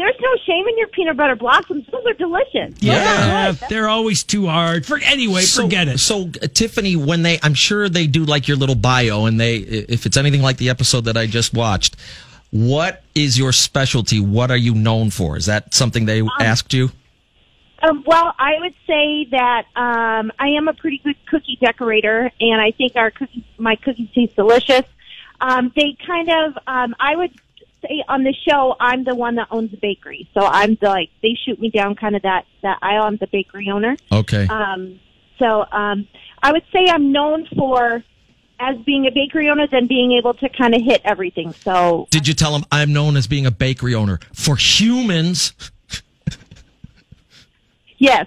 there's 0.00 0.16
no 0.20 0.30
shame 0.46 0.66
in 0.66 0.78
your 0.78 0.88
peanut 0.88 1.16
butter 1.16 1.36
blossoms. 1.36 1.86
Those 1.92 2.04
are 2.06 2.14
delicious. 2.14 2.74
Those 2.74 2.82
Yeah, 2.82 3.52
good. 3.52 3.68
they're 3.68 3.88
always 3.88 4.24
too 4.24 4.46
hard. 4.46 4.86
For 4.86 4.98
anyway, 4.98 5.42
forget 5.42 5.88
it. 5.88 5.98
So 5.98 6.22
uh, 6.42 6.46
Tiffany, 6.52 6.96
when 6.96 7.22
they, 7.22 7.38
I'm 7.42 7.54
sure 7.54 7.88
they 7.88 8.06
do 8.06 8.24
like 8.24 8.48
your 8.48 8.56
little 8.56 8.74
bio, 8.74 9.26
and 9.26 9.38
they, 9.40 9.56
if 9.56 10.06
it's 10.06 10.16
anything 10.16 10.42
like 10.42 10.56
the 10.56 10.70
episode 10.70 11.04
that 11.04 11.16
I 11.16 11.26
just 11.26 11.54
watched, 11.54 11.96
what 12.50 13.02
is 13.14 13.38
your 13.38 13.52
specialty? 13.52 14.18
What 14.20 14.50
are 14.50 14.56
you 14.56 14.74
known 14.74 15.10
for? 15.10 15.36
Is 15.36 15.46
that 15.46 15.72
something 15.74 16.06
they 16.06 16.22
asked 16.40 16.72
you? 16.72 16.90
Um, 17.82 18.02
well, 18.06 18.34
I 18.38 18.58
would 18.58 18.74
say 18.86 19.26
that 19.30 19.64
um, 19.74 20.32
I 20.38 20.48
am 20.48 20.68
a 20.68 20.74
pretty 20.74 21.00
good 21.02 21.16
cookie 21.26 21.56
decorator, 21.60 22.30
and 22.40 22.60
I 22.60 22.72
think 22.72 22.94
our 22.96 23.10
cookies, 23.10 23.44
my 23.56 23.76
cookies 23.76 24.08
taste 24.14 24.36
delicious. 24.36 24.82
Um, 25.40 25.72
they 25.74 25.96
kind 26.06 26.28
of, 26.28 26.58
um, 26.66 26.94
I 27.00 27.16
would 27.16 27.30
say 27.82 28.02
on 28.08 28.24
the 28.24 28.34
show, 28.48 28.76
I'm 28.80 29.04
the 29.04 29.14
one 29.14 29.36
that 29.36 29.48
owns 29.50 29.70
the 29.70 29.76
bakery, 29.76 30.28
so 30.34 30.44
I'm 30.46 30.76
the, 30.80 30.88
like 30.88 31.10
they 31.22 31.36
shoot 31.44 31.60
me 31.60 31.70
down 31.70 31.94
kind 31.96 32.16
of 32.16 32.22
that 32.22 32.44
that 32.62 32.78
aisle. 32.82 33.04
I'm 33.04 33.16
the 33.16 33.26
bakery 33.26 33.68
owner. 33.70 33.96
Okay. 34.12 34.46
Um, 34.48 35.00
so 35.38 35.64
um, 35.72 36.06
I 36.42 36.52
would 36.52 36.64
say 36.72 36.86
I'm 36.88 37.12
known 37.12 37.46
for 37.56 38.02
as 38.62 38.76
being 38.84 39.06
a 39.06 39.10
bakery 39.10 39.48
owner, 39.48 39.66
than 39.66 39.86
being 39.86 40.12
able 40.12 40.34
to 40.34 40.48
kind 40.50 40.74
of 40.74 40.82
hit 40.82 41.00
everything. 41.04 41.52
So 41.54 42.06
Did 42.10 42.28
you 42.28 42.34
tell 42.34 42.52
them 42.52 42.64
I'm 42.70 42.92
known 42.92 43.16
as 43.16 43.26
being 43.26 43.46
a 43.46 43.50
bakery 43.50 43.94
owner 43.94 44.20
for 44.34 44.54
humans? 44.56 45.54
yes, 47.98 48.26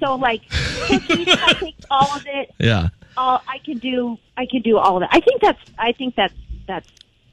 so 0.00 0.16
like 0.16 0.42
cookies, 0.50 1.28
I 1.28 1.52
take 1.54 1.76
all 1.90 2.16
of 2.16 2.24
it. 2.26 2.50
Yeah. 2.58 2.88
all 3.16 3.42
I 3.48 3.58
can 3.58 3.78
do 3.78 4.18
I 4.36 4.46
can 4.46 4.62
do 4.62 4.76
all 4.78 4.96
of 4.96 5.02
it. 5.04 5.08
I 5.12 5.20
think 5.20 5.40
that's 5.40 5.60
I 5.78 5.92
think 5.92 6.14
that's 6.16 6.34
that's 6.66 6.88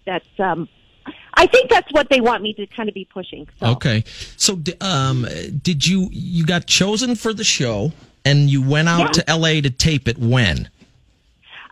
that's 0.05 0.27
um 0.39 0.67
I 1.39 1.45
think 1.47 1.69
that's 1.69 1.91
what 1.93 2.09
they 2.09 2.19
want 2.19 2.41
me 2.43 2.53
to 2.55 2.65
kind 2.67 2.89
of 2.89 2.95
be 2.95 3.05
pushing. 3.05 3.47
So 3.59 3.67
Okay. 3.67 4.03
So, 4.37 4.59
um, 4.81 5.25
did 5.61 5.85
you 5.85 6.09
you 6.11 6.45
got 6.45 6.65
chosen 6.65 7.15
for 7.15 7.31
the 7.33 7.43
show 7.43 7.91
and 8.25 8.49
you 8.49 8.61
went 8.67 8.89
out 8.89 8.99
Yeah. 8.99 9.23
to 9.23 9.29
L.A. 9.29 9.61
to 9.61 9.69
tape 9.69 10.07
it 10.07 10.17
when? 10.17 10.69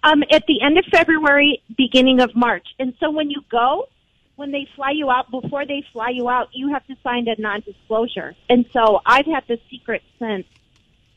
um 0.04 0.24
at 0.32 0.46
the 0.48 0.62
end 0.62 0.78
of 0.78 0.86
February, 0.86 1.62
beginning 1.76 2.22
of 2.22 2.36
March. 2.36 2.68
And 2.80 2.94
so 3.00 3.10
when 3.10 3.32
you 3.32 3.42
go, 3.50 3.90
when 4.36 4.52
they 4.52 4.68
fly 4.76 4.92
you 4.92 5.10
out, 5.10 5.32
before 5.32 5.66
they 5.66 5.84
fly 5.92 6.10
you 6.10 6.30
out, 6.30 6.50
you 6.54 6.70
have 6.74 6.86
to 6.88 6.96
sign 7.04 7.28
a 7.28 7.36
non 7.42 7.62
disclosure. 7.62 8.36
And 8.48 8.66
so 8.72 9.02
I've 9.06 9.26
had 9.26 9.44
the 9.48 9.60
secret 9.70 10.04
since 10.20 10.46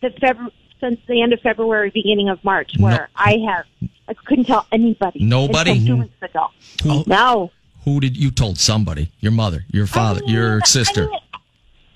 the 0.00 0.11
February 0.11 0.52
since 0.81 1.00
the 1.09 1.21
end 1.23 1.33
of 1.33 1.40
February, 1.40 1.90
beginning 1.90 2.28
of 2.28 2.43
March, 2.45 2.78
where 2.78 3.09
I 3.14 3.37
have 3.49 3.67
I 4.09 4.14
couldn't 4.14 4.45
tell 4.47 4.64
anybody. 4.73 5.23
Nobody? 5.23 5.73
until 5.73 5.87
two 5.97 6.02
weeks 6.02 6.23
ago. 6.23 6.47
Who- 6.85 7.05
No. 7.07 7.50
Who 7.88 8.00
did 8.00 8.18
you 8.18 8.30
told 8.30 8.59
somebody? 8.59 9.11
Your 9.18 9.33
mother, 9.33 9.64
your 9.71 9.87
father, 9.87 10.21
I 10.23 10.26
mean, 10.26 10.35
your 10.35 10.61
I 10.62 10.66
sister. 10.66 11.07
mean, 11.07 11.21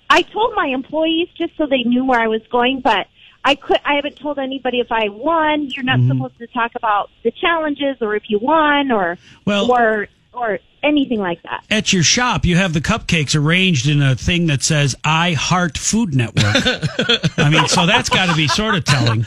I 0.09 0.23
told 0.23 0.55
my 0.55 0.69
employees 0.69 1.29
just 1.37 1.55
so 1.59 1.67
they 1.67 1.83
knew 1.83 2.07
where 2.07 2.19
I 2.19 2.29
was 2.29 2.41
going, 2.51 2.81
but 2.81 3.09
I 3.45 3.57
could. 3.57 3.79
I 3.85 3.97
haven't 3.97 4.17
told 4.17 4.39
anybody 4.39 4.81
if 4.81 4.91
I 4.91 5.11
won. 5.11 5.69
You're 5.69 5.85
not 5.85 5.99
mm-hmm. 5.99 6.13
supposed 6.13 6.39
to 6.39 6.47
talk 6.47 6.73
about 6.77 7.11
the 7.25 7.31
challenges 7.31 7.99
or 8.01 8.17
if 8.17 8.23
you 8.29 8.39
won 8.39 8.91
or 8.91 9.19
Well- 9.45 9.71
or 9.71 10.09
or 10.33 10.61
anything 10.83 11.21
like 11.21 11.43
that. 11.43 11.63
At 11.71 11.93
your 11.93 12.03
shop, 12.03 12.47
you 12.47 12.57
have 12.57 12.73
the 12.73 12.81
cupcakes 12.81 13.37
arranged 13.37 13.87
in 13.87 14.01
a 14.01 14.17
thing 14.17 14.47
that 14.47 14.63
says 14.63 14.97
"I 15.05 15.33
Heart 15.33 15.77
Food 15.77 16.15
Network." 16.15 16.57
I 17.39 17.51
mean, 17.51 17.69
so 17.69 17.85
that's 17.85 18.09
got 18.09 18.31
to 18.31 18.35
be 18.35 18.49
sort 18.49 18.77
of 18.77 18.85
telling. 18.85 19.27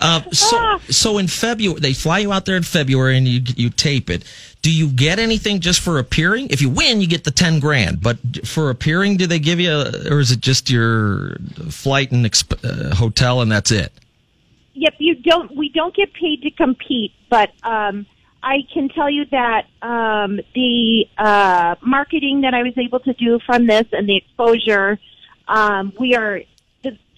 Uh, 0.00 0.22
so, 0.30 0.78
so 0.88 1.18
in 1.18 1.28
February, 1.28 1.78
they 1.78 1.92
fly 1.92 2.20
you 2.20 2.32
out 2.32 2.46
there 2.46 2.56
in 2.56 2.62
February 2.62 3.18
and 3.18 3.28
you 3.28 3.42
you 3.56 3.68
tape 3.68 4.08
it. 4.08 4.24
Do 4.62 4.72
you 4.72 4.88
get 4.88 5.18
anything 5.18 5.60
just 5.60 5.80
for 5.80 5.98
appearing? 5.98 6.48
If 6.48 6.62
you 6.62 6.70
win, 6.70 7.00
you 7.00 7.06
get 7.06 7.24
the 7.24 7.30
ten 7.30 7.60
grand. 7.60 8.00
But 8.00 8.18
for 8.46 8.70
appearing, 8.70 9.18
do 9.18 9.26
they 9.26 9.38
give 9.38 9.60
you, 9.60 9.70
a, 9.70 10.10
or 10.10 10.20
is 10.20 10.30
it 10.30 10.40
just 10.40 10.70
your 10.70 11.36
flight 11.68 12.12
and 12.12 12.24
exp- 12.24 12.64
uh, 12.64 12.94
hotel 12.94 13.40
and 13.42 13.52
that's 13.52 13.70
it? 13.70 13.92
Yep, 14.74 14.94
you 14.98 15.14
don't. 15.16 15.54
We 15.54 15.68
don't 15.68 15.94
get 15.94 16.12
paid 16.14 16.42
to 16.42 16.50
compete, 16.50 17.12
but 17.28 17.50
um, 17.62 18.06
I 18.42 18.60
can 18.72 18.88
tell 18.88 19.10
you 19.10 19.26
that 19.26 19.66
um, 19.82 20.40
the 20.54 21.06
uh, 21.18 21.74
marketing 21.82 22.42
that 22.42 22.54
I 22.54 22.62
was 22.62 22.76
able 22.78 23.00
to 23.00 23.12
do 23.12 23.38
from 23.44 23.66
this 23.66 23.86
and 23.92 24.08
the 24.08 24.16
exposure, 24.16 24.98
um, 25.46 25.92
we 25.98 26.14
are 26.14 26.40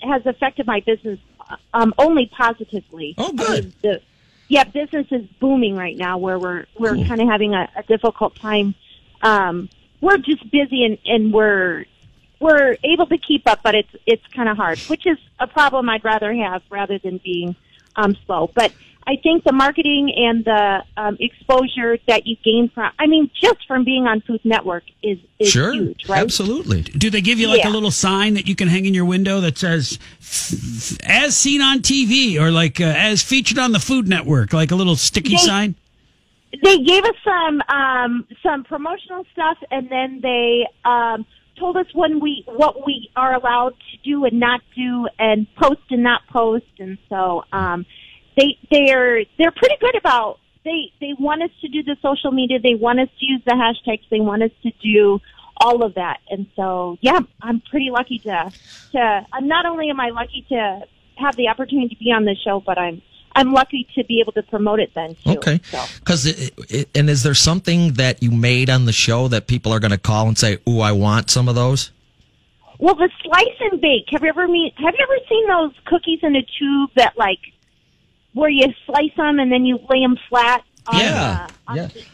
has 0.02 0.26
affected 0.26 0.66
my 0.66 0.80
business 0.80 1.18
um, 1.74 1.94
only 1.98 2.26
positively. 2.26 3.14
Oh, 3.18 3.32
good. 3.32 3.48
I 3.48 3.60
mean, 3.60 3.72
the, 3.82 4.00
yeah, 4.48 4.64
business 4.64 5.06
is 5.10 5.26
booming 5.40 5.76
right 5.76 5.96
now. 5.96 6.18
Where 6.18 6.38
we're 6.38 6.66
we're 6.78 6.94
Cool. 6.94 7.06
kind 7.06 7.20
of 7.20 7.28
having 7.28 7.54
a, 7.54 7.68
a 7.76 7.82
difficult 7.84 8.36
time. 8.36 8.74
Um, 9.22 9.68
we're 10.00 10.18
just 10.18 10.50
busy 10.50 10.84
and, 10.84 10.98
and 11.06 11.32
we're 11.32 11.86
we're 12.40 12.76
able 12.82 13.06
to 13.06 13.18
keep 13.18 13.48
up, 13.48 13.60
but 13.62 13.74
it's 13.74 13.94
it's 14.04 14.26
kind 14.28 14.48
of 14.48 14.56
hard, 14.56 14.78
which 14.80 15.06
is 15.06 15.16
a 15.38 15.46
problem 15.46 15.88
I'd 15.88 16.04
rather 16.04 16.34
have 16.34 16.62
rather 16.70 16.98
than 16.98 17.18
being 17.24 17.56
um, 17.96 18.16
slow. 18.26 18.50
But 18.52 18.72
I 19.06 19.16
think 19.16 19.42
the 19.44 19.52
marketing 19.52 20.12
and 20.16 20.44
the 20.44 20.84
um, 20.96 21.16
exposure 21.18 21.98
that 22.06 22.26
you 22.26 22.36
gain 22.44 22.70
from, 22.72 22.92
I 22.98 23.06
mean, 23.08 23.30
just 23.40 23.66
from 23.66 23.84
being 23.84 24.06
on 24.06 24.20
Food 24.20 24.40
Network 24.44 24.84
is 25.02 25.18
is 25.38 25.50
sure, 25.50 25.72
huge, 25.72 26.08
right? 26.08 26.22
absolutely. 26.22 26.82
Do 26.82 27.10
they 27.10 27.20
give 27.20 27.40
you 27.40 27.48
like 27.48 27.64
Yeah. 27.64 27.70
a 27.70 27.72
little 27.72 27.90
sign 27.90 28.34
that 28.34 28.46
you 28.46 28.54
can 28.54 28.68
hang 28.68 28.86
in 28.86 28.94
your 28.94 29.04
window 29.04 29.40
that 29.40 29.58
says 29.58 29.98
"as 31.04 31.36
seen 31.36 31.60
on 31.60 31.80
TV" 31.80 32.38
or 32.40 32.50
like 32.50 32.80
uh, 32.80 32.84
"as 32.84 33.22
featured 33.22 33.58
on 33.58 33.72
the 33.72 33.80
Food 33.80 34.08
Network"? 34.08 34.52
Like 34.52 34.70
a 34.70 34.76
little 34.76 34.96
sticky 34.96 35.30
They- 35.30 35.36
sign. 35.38 35.74
they 36.62 36.78
gave 36.78 37.04
us 37.04 37.16
some 37.24 37.62
um, 37.68 38.26
some 38.42 38.62
promotional 38.64 39.24
stuff, 39.32 39.58
and 39.70 39.88
then 39.88 40.20
they 40.22 40.66
um, 40.84 41.26
told 41.58 41.76
us 41.76 41.86
when 41.92 42.20
we 42.20 42.44
what 42.46 42.86
we 42.86 43.10
are 43.16 43.34
allowed 43.34 43.74
to 43.90 43.96
do 44.04 44.24
and 44.24 44.38
not 44.38 44.60
do, 44.76 45.08
and 45.18 45.46
post 45.56 45.80
and 45.90 46.02
not 46.02 46.20
post. 46.28 46.66
And 46.78 46.98
so 47.08 47.44
um, 47.52 47.84
they 48.36 48.58
they're 48.70 49.24
they're 49.38 49.52
pretty 49.52 49.76
good 49.80 49.96
about 49.96 50.38
they 50.64 50.92
they 51.00 51.14
want 51.18 51.42
us 51.42 51.50
to 51.60 51.68
do 51.68 51.82
the 51.82 51.96
social 52.02 52.32
media. 52.32 52.58
They 52.60 52.74
want 52.74 53.00
us 53.00 53.08
to 53.18 53.26
use 53.26 53.42
the 53.44 53.52
hashtags. 53.52 54.08
They 54.10 54.20
want 54.20 54.42
us 54.42 54.50
to 54.62 54.70
do 54.82 55.20
all 55.56 55.82
of 55.84 55.94
that. 55.94 56.18
And 56.30 56.46
so 56.56 56.98
yeah, 57.00 57.20
I'm 57.40 57.60
pretty 57.60 57.90
lucky 57.90 58.18
to 58.20 58.52
to. 58.92 59.26
I'm 59.32 59.48
not 59.48 59.66
only 59.66 59.90
am 59.90 60.00
I 60.00 60.10
lucky 60.10 60.44
to 60.48 60.82
have 61.16 61.36
the 61.36 61.48
opportunity 61.48 61.94
to 61.94 61.98
be 61.98 62.10
on 62.12 62.24
the 62.24 62.36
show, 62.44 62.62
but 62.64 62.78
I'm 62.78 63.02
I'm 63.34 63.52
lucky 63.52 63.88
to 63.94 64.04
be 64.04 64.20
able 64.20 64.32
to 64.32 64.42
promote 64.42 64.80
it 64.80 64.92
then 64.94 65.14
too. 65.14 65.30
Okay. 65.32 65.60
So. 65.64 65.84
Because 66.00 66.26
it, 66.26 66.88
and 66.94 67.08
is 67.08 67.22
there 67.22 67.34
something 67.34 67.94
that 67.94 68.22
you 68.22 68.30
made 68.30 68.70
on 68.70 68.84
the 68.84 68.92
show 68.92 69.28
that 69.28 69.46
people 69.46 69.72
are 69.72 69.80
going 69.80 69.92
to 69.92 69.98
call 69.98 70.28
and 70.28 70.38
say, 70.38 70.58
"Ooh, 70.68 70.80
I 70.80 70.92
want 70.92 71.30
some 71.30 71.48
of 71.48 71.54
those"? 71.54 71.92
Well, 72.78 72.94
the 72.94 73.08
slice 73.22 73.70
and 73.70 73.80
bake. 73.80 74.06
Have 74.10 74.22
you 74.22 74.28
ever 74.28 74.48
meet? 74.48 74.74
Have 74.76 74.94
you 74.98 75.04
ever 75.04 75.18
seen 75.28 75.48
those 75.48 75.72
cookies 75.86 76.18
in 76.22 76.36
a 76.36 76.42
tube 76.42 76.90
that 76.96 77.16
like 77.16 77.38
where 78.34 78.50
you 78.50 78.66
slice 78.86 79.14
them 79.16 79.38
and 79.38 79.50
then 79.52 79.64
you 79.64 79.78
lay 79.90 80.00
them 80.00 80.16
flat? 80.28 80.62
On, 80.86 80.98
Yeah. 80.98 81.46
uh, 81.48 81.70
on 81.70 81.76
Yeah. 81.76 81.86
the- 81.86 82.04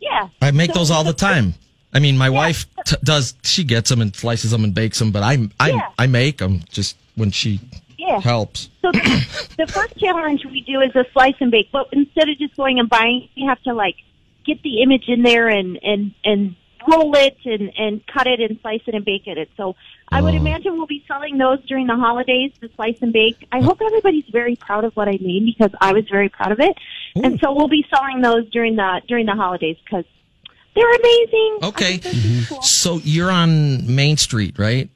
yeah. 0.00 0.28
I 0.40 0.50
make 0.52 0.72
So 0.72 0.78
those 0.80 0.90
all 0.90 1.04
the 1.04 1.12
the 1.12 1.18
time. 1.18 1.54
I 1.94 1.98
mean, 1.98 2.16
my 2.16 2.30
wife 2.30 2.66
t- 2.86 2.96
does. 3.04 3.34
She 3.42 3.64
gets 3.64 3.90
them 3.90 4.00
and 4.00 4.14
slices 4.16 4.50
them 4.52 4.64
and 4.64 4.74
bakes 4.74 4.98
them, 4.98 5.10
but 5.12 5.22
I 5.22 5.48
I 5.60 5.70
Yeah. 5.70 5.80
I 5.98 6.06
make 6.06 6.38
them 6.38 6.62
just 6.70 6.96
when 7.16 7.30
she 7.30 7.60
Yeah. 7.98 8.20
helps. 8.20 8.70
So 8.80 8.90
the, 8.92 9.26
the 9.58 9.66
first 9.66 9.98
challenge 9.98 10.44
we 10.46 10.62
do 10.62 10.80
is 10.80 10.94
a 10.96 11.04
slice 11.12 11.34
and 11.40 11.50
bake, 11.50 11.68
but 11.72 11.88
instead 11.92 12.28
of 12.28 12.38
just 12.38 12.56
going 12.56 12.78
and 12.78 12.88
buying, 12.88 13.28
you 13.34 13.48
have 13.48 13.62
to 13.64 13.74
like 13.74 13.96
get 14.46 14.62
the 14.62 14.82
image 14.82 15.04
in 15.08 15.22
there 15.22 15.48
and 15.48 15.78
and 15.84 16.12
and 16.24 16.54
roll 16.88 17.14
it 17.16 17.36
and 17.44 17.72
and 17.76 18.06
cut 18.06 18.26
it 18.26 18.40
and 18.40 18.58
slice 18.60 18.82
it 18.86 18.94
and 18.94 19.04
bake 19.04 19.26
it. 19.26 19.38
And 19.38 19.48
so 19.56 19.76
I 20.10 20.20
would 20.20 20.34
Oh. 20.34 20.38
imagine 20.38 20.76
we'll 20.76 20.86
be 20.86 21.04
selling 21.08 21.38
those 21.38 21.58
during 21.66 21.86
the 21.86 21.96
holidays, 21.96 22.52
the 22.60 22.70
slice 22.76 22.96
and 23.00 23.12
bake. 23.12 23.46
I 23.50 23.60
hope 23.60 23.80
everybody's 23.84 24.28
very 24.30 24.56
proud 24.56 24.84
of 24.84 24.94
what 24.96 25.08
I 25.08 25.18
made 25.20 25.44
because 25.46 25.70
I 25.80 25.92
was 25.92 26.04
very 26.08 26.28
proud 26.28 26.52
of 26.52 26.60
it, 26.60 26.76
and 27.16 27.38
so 27.40 27.52
we'll 27.52 27.68
be 27.68 27.86
selling 27.94 28.20
those 28.20 28.48
during 28.50 28.76
the 28.76 29.00
during 29.08 29.26
the 29.26 29.34
holidays 29.34 29.76
because 29.84 30.04
they're 30.74 30.94
amazing. 30.94 31.58
Okay. 31.62 31.96
they're 31.98 32.12
mm-hmm. 32.12 32.54
cool. 32.54 32.62
So 32.62 32.98
you're 33.04 33.30
on 33.30 33.94
Main 33.94 34.16
Street, 34.16 34.58
right? 34.58 34.88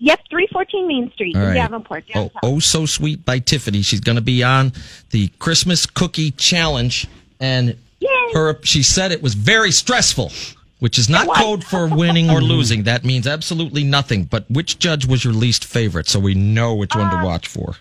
Yep, 0.00 0.20
three 0.30 0.46
fourteen 0.52 0.86
Main 0.86 1.10
Street 1.12 1.34
in 1.34 1.42
right. 1.42 1.54
Davenport. 1.54 2.04
Oh, 2.14 2.30
oh, 2.42 2.58
so 2.60 2.86
sweet 2.86 3.24
by 3.24 3.40
Tiffany. 3.40 3.82
She's 3.82 4.00
going 4.00 4.16
to 4.16 4.22
be 4.22 4.44
on 4.44 4.72
the 5.10 5.28
Christmas 5.40 5.86
Cookie 5.86 6.30
Challenge, 6.30 7.06
and 7.40 7.76
Yay. 7.98 8.08
her 8.32 8.60
she 8.62 8.84
said 8.84 9.10
it 9.10 9.22
was 9.22 9.34
very 9.34 9.72
stressful, 9.72 10.30
which 10.78 10.98
is 10.98 11.08
not 11.08 11.28
code 11.36 11.64
for 11.64 11.88
winning 11.88 12.30
or 12.30 12.40
losing. 12.40 12.84
That 12.84 13.04
means 13.04 13.26
absolutely 13.26 13.84
nothing. 13.84 14.24
But 14.24 14.50
which 14.50 14.78
judge 14.78 15.06
was 15.06 15.24
your 15.24 15.32
least 15.32 15.64
favorite, 15.64 16.06
so 16.08 16.20
we 16.20 16.34
know 16.34 16.74
which 16.74 16.94
one 16.94 17.06
Uh, 17.06 17.20
to 17.20 17.26
watch 17.26 17.48
for? 17.48 17.76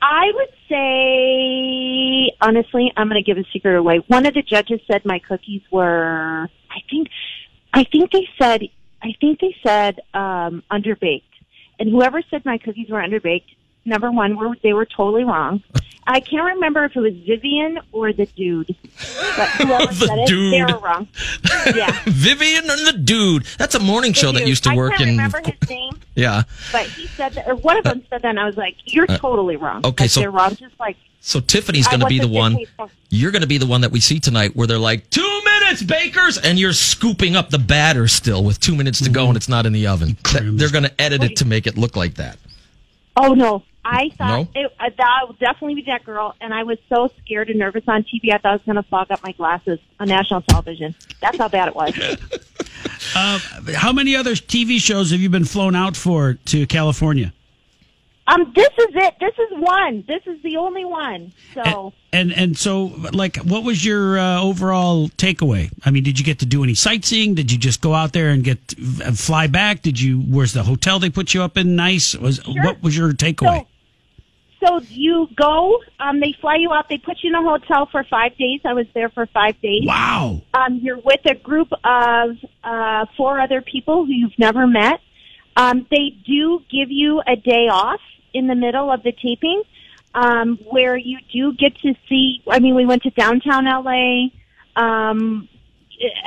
I 0.00 0.32
would 0.34 0.52
say, 0.68 2.36
honestly, 2.40 2.92
I'm 2.96 3.08
going 3.08 3.22
to 3.22 3.26
give 3.26 3.38
a 3.38 3.48
secret 3.52 3.76
away. 3.76 3.98
One 4.08 4.26
of 4.26 4.34
the 4.34 4.42
judges 4.42 4.80
said 4.90 5.04
my 5.04 5.20
cookies 5.20 5.62
were, 5.70 6.48
I 6.70 6.80
think, 6.90 7.08
I 7.72 7.84
think 7.84 8.10
they 8.10 8.28
said, 8.40 8.62
I 9.02 9.14
think 9.20 9.40
they 9.40 9.56
said 9.64 10.00
um, 10.12 10.62
underbaked. 10.70 11.22
And 11.78 11.90
whoever 11.90 12.22
said 12.30 12.44
my 12.44 12.58
cookies 12.58 12.88
were 12.88 13.00
underbaked, 13.00 13.54
number 13.84 14.10
one, 14.10 14.36
were 14.36 14.56
they 14.62 14.72
were 14.72 14.86
totally 14.86 15.24
wrong. 15.24 15.62
I 16.04 16.18
can't 16.20 16.54
remember 16.54 16.84
if 16.84 16.96
it 16.96 17.00
was 17.00 17.14
Vivian 17.14 17.78
or 17.92 18.12
the 18.12 18.26
dude, 18.26 18.74
but 19.36 19.48
whoever 19.58 19.86
The 19.86 20.06
said 20.06 20.18
it, 20.18 20.26
they 20.26 20.58
dude. 20.58 20.70
were 20.72 20.78
wrong. 20.78 21.08
Yeah. 21.74 21.96
Vivian 22.06 22.68
and 22.68 22.86
the 22.88 22.92
Dude. 23.04 23.44
That's 23.58 23.74
a 23.76 23.78
morning 23.78 24.12
show 24.12 24.32
that 24.32 24.46
used 24.46 24.64
to 24.64 24.74
work 24.74 24.94
I 24.94 24.96
can't 24.96 25.10
in. 25.10 25.16
remember 25.16 25.40
his 25.44 25.68
name, 25.70 25.92
Yeah. 26.16 26.42
but 26.72 26.86
he 26.86 27.06
said 27.06 27.34
that, 27.34 27.46
or 27.46 27.54
one 27.54 27.76
of 27.76 27.84
them 27.84 28.02
said 28.10 28.22
that, 28.22 28.28
and 28.28 28.40
I 28.40 28.46
was 28.46 28.56
like, 28.56 28.76
"You're 28.86 29.06
totally 29.06 29.56
wrong." 29.56 29.84
Uh, 29.84 29.88
okay, 29.90 30.04
Like, 30.04 30.10
so- 30.10 30.20
they're 30.20 30.30
wrong. 30.32 30.56
Just 30.56 30.78
like 30.80 30.96
So 31.20 31.38
Tiffany's 31.40 31.86
going 31.86 32.00
to 32.00 32.06
be 32.06 32.18
the 32.18 32.26
one. 32.28 32.56
thinking- 32.56 32.90
You're 33.10 33.30
going 33.30 33.42
to 33.42 33.48
be 33.48 33.58
the 33.58 33.66
one 33.66 33.82
that 33.82 33.92
we 33.92 34.00
see 34.00 34.18
tonight, 34.18 34.56
where 34.56 34.66
they're 34.66 34.78
like 34.78 35.08
two 35.10 35.40
minutes, 35.44 35.82
bakers, 35.84 36.36
and 36.36 36.58
you're 36.58 36.72
scooping 36.72 37.36
up 37.36 37.50
the 37.50 37.58
batter 37.60 38.08
still 38.08 38.42
with 38.42 38.58
two 38.58 38.74
minutes 38.74 39.00
to 39.02 39.08
go, 39.10 39.28
and 39.28 39.36
it's 39.36 39.48
not 39.48 39.66
in 39.66 39.72
the 39.72 39.86
oven. 39.86 40.16
Th- 40.24 40.42
They're 40.44 40.70
going 40.72 40.84
to 40.84 41.00
edit 41.00 41.22
it 41.22 41.36
to 41.36 41.44
make 41.44 41.68
it 41.68 41.78
look 41.78 41.94
like 41.94 42.14
that. 42.14 42.38
Oh 43.16 43.34
no! 43.34 43.62
I 43.84 44.10
thought 44.10 44.54
No? 44.54 44.60
it, 44.60 44.72
uh, 44.78 44.90
that 44.96 45.24
would 45.28 45.38
definitely 45.38 45.74
be 45.76 45.82
that 45.82 46.04
girl, 46.04 46.34
and 46.40 46.54
I 46.54 46.62
was 46.62 46.78
so 46.88 47.10
scared 47.24 47.50
and 47.50 47.58
nervous 47.58 47.82
on 47.88 48.04
TV. 48.04 48.32
I 48.32 48.38
thought 48.38 48.48
I 48.50 48.52
was 48.52 48.62
going 48.64 48.76
to 48.76 48.82
fog 48.84 49.10
up 49.10 49.22
my 49.24 49.32
glasses 49.32 49.80
on 49.98 50.08
national 50.08 50.42
television. 50.42 50.94
That's 51.20 51.36
how 51.38 51.48
bad 51.48 51.68
it 51.68 51.74
was. 51.74 51.94
Uh, 53.14 53.38
how 53.74 53.92
many 53.92 54.16
other 54.16 54.32
TV 54.32 54.78
shows 54.78 55.10
have 55.10 55.20
you 55.20 55.28
been 55.28 55.44
flown 55.44 55.74
out 55.76 55.96
for 55.96 56.34
to 56.46 56.66
California? 56.66 57.32
um, 58.28 58.52
this 58.54 58.68
is 58.78 58.94
it. 58.94 59.14
This 59.20 59.34
is 59.38 59.58
one. 59.58 60.04
This 60.06 60.22
is 60.26 60.40
the 60.42 60.56
only 60.56 60.84
one. 60.84 61.32
So 61.52 61.92
And 62.12 62.32
and 62.32 62.56
so, 62.56 62.84
like, 63.12 63.36
what 63.38 63.64
was 63.64 63.84
your 63.84 64.18
uh, 64.18 64.40
overall 64.40 65.08
takeaway? 65.10 65.70
I 65.84 65.90
mean, 65.90 66.04
did 66.04 66.18
you 66.18 66.24
get 66.24 66.38
to 66.38 66.46
do 66.46 66.62
any 66.64 66.74
sightseeing? 66.74 67.34
Did 67.34 67.50
you 67.52 67.58
just 67.58 67.80
go 67.82 67.92
out 67.92 68.12
there 68.12 68.30
and 68.30 68.42
get 68.44 68.58
uh, 69.04 69.12
fly 69.12 69.46
back? 69.48 69.82
Did 69.82 70.00
you? 70.00 70.20
Where's 70.20 70.52
the 70.52 70.62
hotel 70.62 70.98
they 71.00 71.10
put 71.10 71.34
you 71.34 71.42
up 71.42 71.56
in? 71.58 71.76
Nice. 71.76 72.14
Was 72.14 72.40
what 72.46 72.82
was 72.82 72.96
your 72.96 73.12
takeaway? 73.12 73.60
So, 73.62 73.66
so 74.64 74.80
you 74.88 75.28
go. 75.34 75.78
Um, 75.98 76.20
they 76.20 76.34
fly 76.40 76.56
you 76.56 76.72
out. 76.72 76.88
They 76.88 76.98
put 76.98 77.18
you 77.22 77.30
in 77.30 77.34
a 77.34 77.42
hotel 77.42 77.86
for 77.90 78.04
five 78.04 78.36
days. 78.36 78.60
I 78.64 78.74
was 78.74 78.86
there 78.94 79.08
for 79.10 79.26
five 79.26 79.60
days. 79.60 79.84
wow. 79.86 80.40
Um, 80.54 80.80
you're 80.82 81.00
with 81.00 81.20
a 81.24 81.34
group 81.34 81.68
of 81.84 82.36
uh, 82.62 83.06
four 83.16 83.40
other 83.40 83.60
people 83.60 84.06
who 84.06 84.12
you've 84.12 84.38
never 84.38 84.66
met. 84.66 85.00
Um, 85.56 85.86
they 85.90 86.16
do 86.26 86.60
give 86.70 86.90
you 86.90 87.22
a 87.26 87.36
day 87.36 87.68
off 87.68 88.00
in 88.32 88.46
the 88.46 88.54
middle 88.54 88.90
of 88.90 89.02
the 89.02 89.12
taping, 89.12 89.62
um, 90.14 90.58
where 90.70 90.96
you 90.96 91.18
do 91.32 91.52
get 91.54 91.76
to 91.78 91.94
see. 92.08 92.42
I 92.48 92.58
mean, 92.58 92.74
we 92.74 92.86
went 92.86 93.02
to 93.02 93.10
downtown 93.10 93.64
LA. 93.64 94.28
Um, 94.74 95.48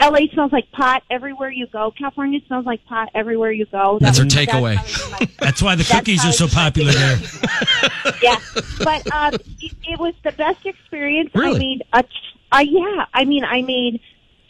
LA 0.01 0.27
smells 0.34 0.51
like 0.51 0.72
pot 0.72 1.03
everywhere 1.10 1.50
you 1.51 1.67
go. 1.67 1.91
California 1.91 2.39
smells 2.48 2.65
like 2.65 2.84
pot 2.86 3.10
everywhere 3.13 3.51
you 3.51 3.65
go. 3.65 3.98
That's 4.00 4.17
That 4.17 4.32
her 4.32 4.39
was- 4.39 4.48
takeaway. 4.48 4.75
probably 5.10 5.27
my- 5.27 5.32
That's 5.46 5.62
why 5.62 5.75
the 5.75 5.84
That's 5.84 5.96
cookies 6.00 6.25
are 6.25 6.32
so 6.32 6.48
popular 6.48 6.91
there. 6.94 7.17
yeah, 8.24 8.38
but 8.84 9.12
um, 9.13 9.34
it, 9.34 9.74
it 9.84 10.00
was 10.00 10.13
the 10.24 10.32
best 10.32 10.65
experience. 10.65 11.29
Really? 11.36 11.55
I 11.55 11.60
made 11.60 11.84
a, 11.94 12.03
t- 12.03 12.10
uh, 12.51 12.60
yeah. 12.67 13.05
I 13.13 13.25
mean, 13.25 13.44
I 13.44 13.62
made 13.62 14.00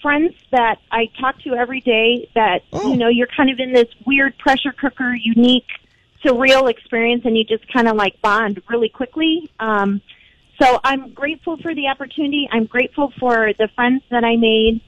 friends 0.02 0.36
that 0.52 0.78
I 0.92 1.08
talk 1.20 1.42
to 1.42 1.56
every 1.56 1.82
day. 1.82 2.30
That 2.36 2.62
Oh. 2.74 2.92
you 2.92 2.98
know, 2.98 3.08
you're 3.08 3.28
kind 3.36 3.50
of 3.50 3.60
in 3.60 3.74
this 3.74 3.88
weird 4.06 4.38
pressure 4.38 4.72
cooker, 4.72 5.14
unique, 5.16 5.68
surreal 6.24 6.70
experience, 6.70 7.24
and 7.26 7.36
you 7.38 7.44
just 7.44 7.68
kind 7.74 7.88
of 7.88 7.96
like 7.96 8.22
bond 8.22 8.62
really 8.70 8.90
quickly. 8.90 9.50
Um, 9.60 10.02
so 10.62 10.80
I'm 10.84 11.12
grateful 11.14 11.58
for 11.58 11.74
the 11.76 11.88
opportunity. 11.88 12.48
I'm 12.52 12.66
grateful 12.66 13.12
for 13.20 13.52
the 13.58 13.68
friends 13.76 14.04
that 14.12 14.24
I 14.24 14.36
made. 14.38 14.82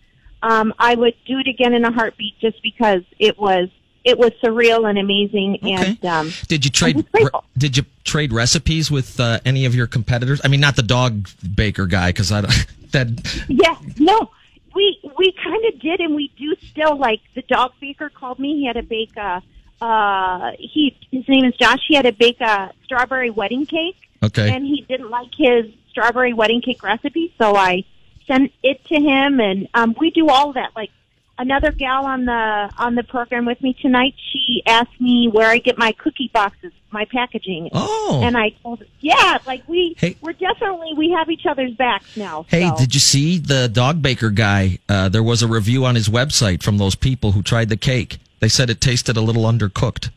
Um, 0.44 0.74
I 0.77 0.96
would 0.96 1.15
do 1.25 1.39
it 1.39 1.48
again 1.48 1.74
in 1.74 1.84
a 1.86 1.91
heartbeat, 1.91 2.39
just 2.39 2.62
because 2.62 3.01
it 3.20 3.38
was 3.39 3.70
it 4.03 4.17
was 4.17 4.32
surreal 4.44 4.88
and 4.89 4.98
amazing. 4.98 5.60
And 5.63 6.06
um, 6.06 6.32
did 6.48 6.63
you 6.63 6.72
trade? 6.72 7.10
Grateful. 7.12 7.44
Did 7.58 7.77
you 7.77 7.84
trade 8.03 8.32
recipes 8.32 8.89
with 8.91 9.20
uh, 9.20 9.39
any 9.46 9.65
of 9.65 9.75
your 9.75 9.88
competitors? 9.88 10.39
I 10.44 10.48
mean, 10.48 10.60
not 10.60 10.75
the 10.75 10.84
dog 10.84 11.27
baker 11.56 11.86
guy, 11.88 12.10
because 12.10 12.32
I 12.32 12.41
don't- 12.41 12.65
that. 12.91 13.46
yeah, 13.50 13.75
no, 13.98 14.29
we 14.75 14.98
we 15.17 15.34
kind 15.44 15.65
of 15.74 15.79
did, 15.82 16.00
and 16.00 16.15
we 16.15 16.32
do 16.38 16.56
still. 16.70 16.98
Like 16.98 17.22
the 17.36 17.41
dog 17.41 17.74
baker 17.82 18.10
called 18.10 18.39
me. 18.39 18.56
He 18.60 18.65
had 18.67 18.74
to 18.74 18.84
bake 18.84 19.17
a. 19.17 19.41
Uh, 19.79 20.51
he 20.58 20.96
his 21.12 21.27
name 21.27 21.46
is 21.46 21.56
Josh. 21.56 21.79
He 21.88 21.96
had 21.96 22.03
to 22.06 22.12
bake 22.13 22.41
a 22.41 22.72
strawberry 22.84 23.29
wedding 23.29 23.65
cake. 23.65 23.96
Okay. 24.24 24.50
and 24.50 24.65
he 24.65 24.82
didn't 24.89 25.12
like 25.12 25.29
his 25.38 25.65
strawberry 25.91 26.34
wedding 26.34 26.60
cake 26.60 26.82
recipe, 26.82 27.32
so 27.38 27.56
I 27.56 27.84
sent 28.27 28.51
it 28.63 28.84
to 28.86 28.96
him, 28.96 29.39
and 29.39 29.67
um, 29.74 29.96
we 30.00 30.12
do 30.12 30.29
all 30.29 30.53
that. 30.53 30.72
Like 30.75 30.91
another 31.39 31.72
gal 31.72 32.05
on 32.05 32.25
the 32.25 32.72
on 32.77 32.96
the 32.96 33.03
program 33.03 33.46
with 33.46 33.62
me 33.62 33.74
tonight, 33.81 34.13
she 34.31 34.62
asked 34.65 35.00
me 35.00 35.27
where 35.27 35.48
I 35.50 35.57
get 35.60 35.77
my 35.77 35.91
cookie 35.93 36.29
boxes, 36.34 36.72
my 36.91 37.05
packaging, 37.05 37.69
Oh. 37.74 38.22
and 38.24 38.38
I 38.38 38.50
told 38.63 38.79
her, 38.79 38.86
yeah, 39.01 39.38
like 39.46 39.67
we 39.67 39.96
Hey. 39.98 40.15
we're 40.22 40.34
definitely 40.34 40.93
we 40.96 41.12
have 41.12 41.29
each 41.29 41.46
other's 41.46 41.74
backs 41.74 42.15
now. 42.17 42.46
Hey, 42.50 42.67
so. 42.69 42.75
did 42.77 42.93
you 42.93 43.00
see 43.00 43.38
the 43.38 43.67
dog 43.69 44.01
baker 44.01 44.29
guy? 44.29 44.79
Uh, 44.89 45.10
there 45.10 45.24
was 45.24 45.41
a 45.43 45.48
review 45.48 45.86
on 45.86 45.96
his 45.96 46.10
website 46.10 46.63
from 46.63 46.77
those 46.77 46.96
people 46.96 47.34
who 47.34 47.41
tried 47.43 47.69
the 47.69 47.77
cake. 47.77 48.17
They 48.39 48.50
said 48.50 48.69
it 48.69 48.81
tasted 48.81 49.17
a 49.17 49.22
little 49.22 49.43
undercooked. 49.43 50.10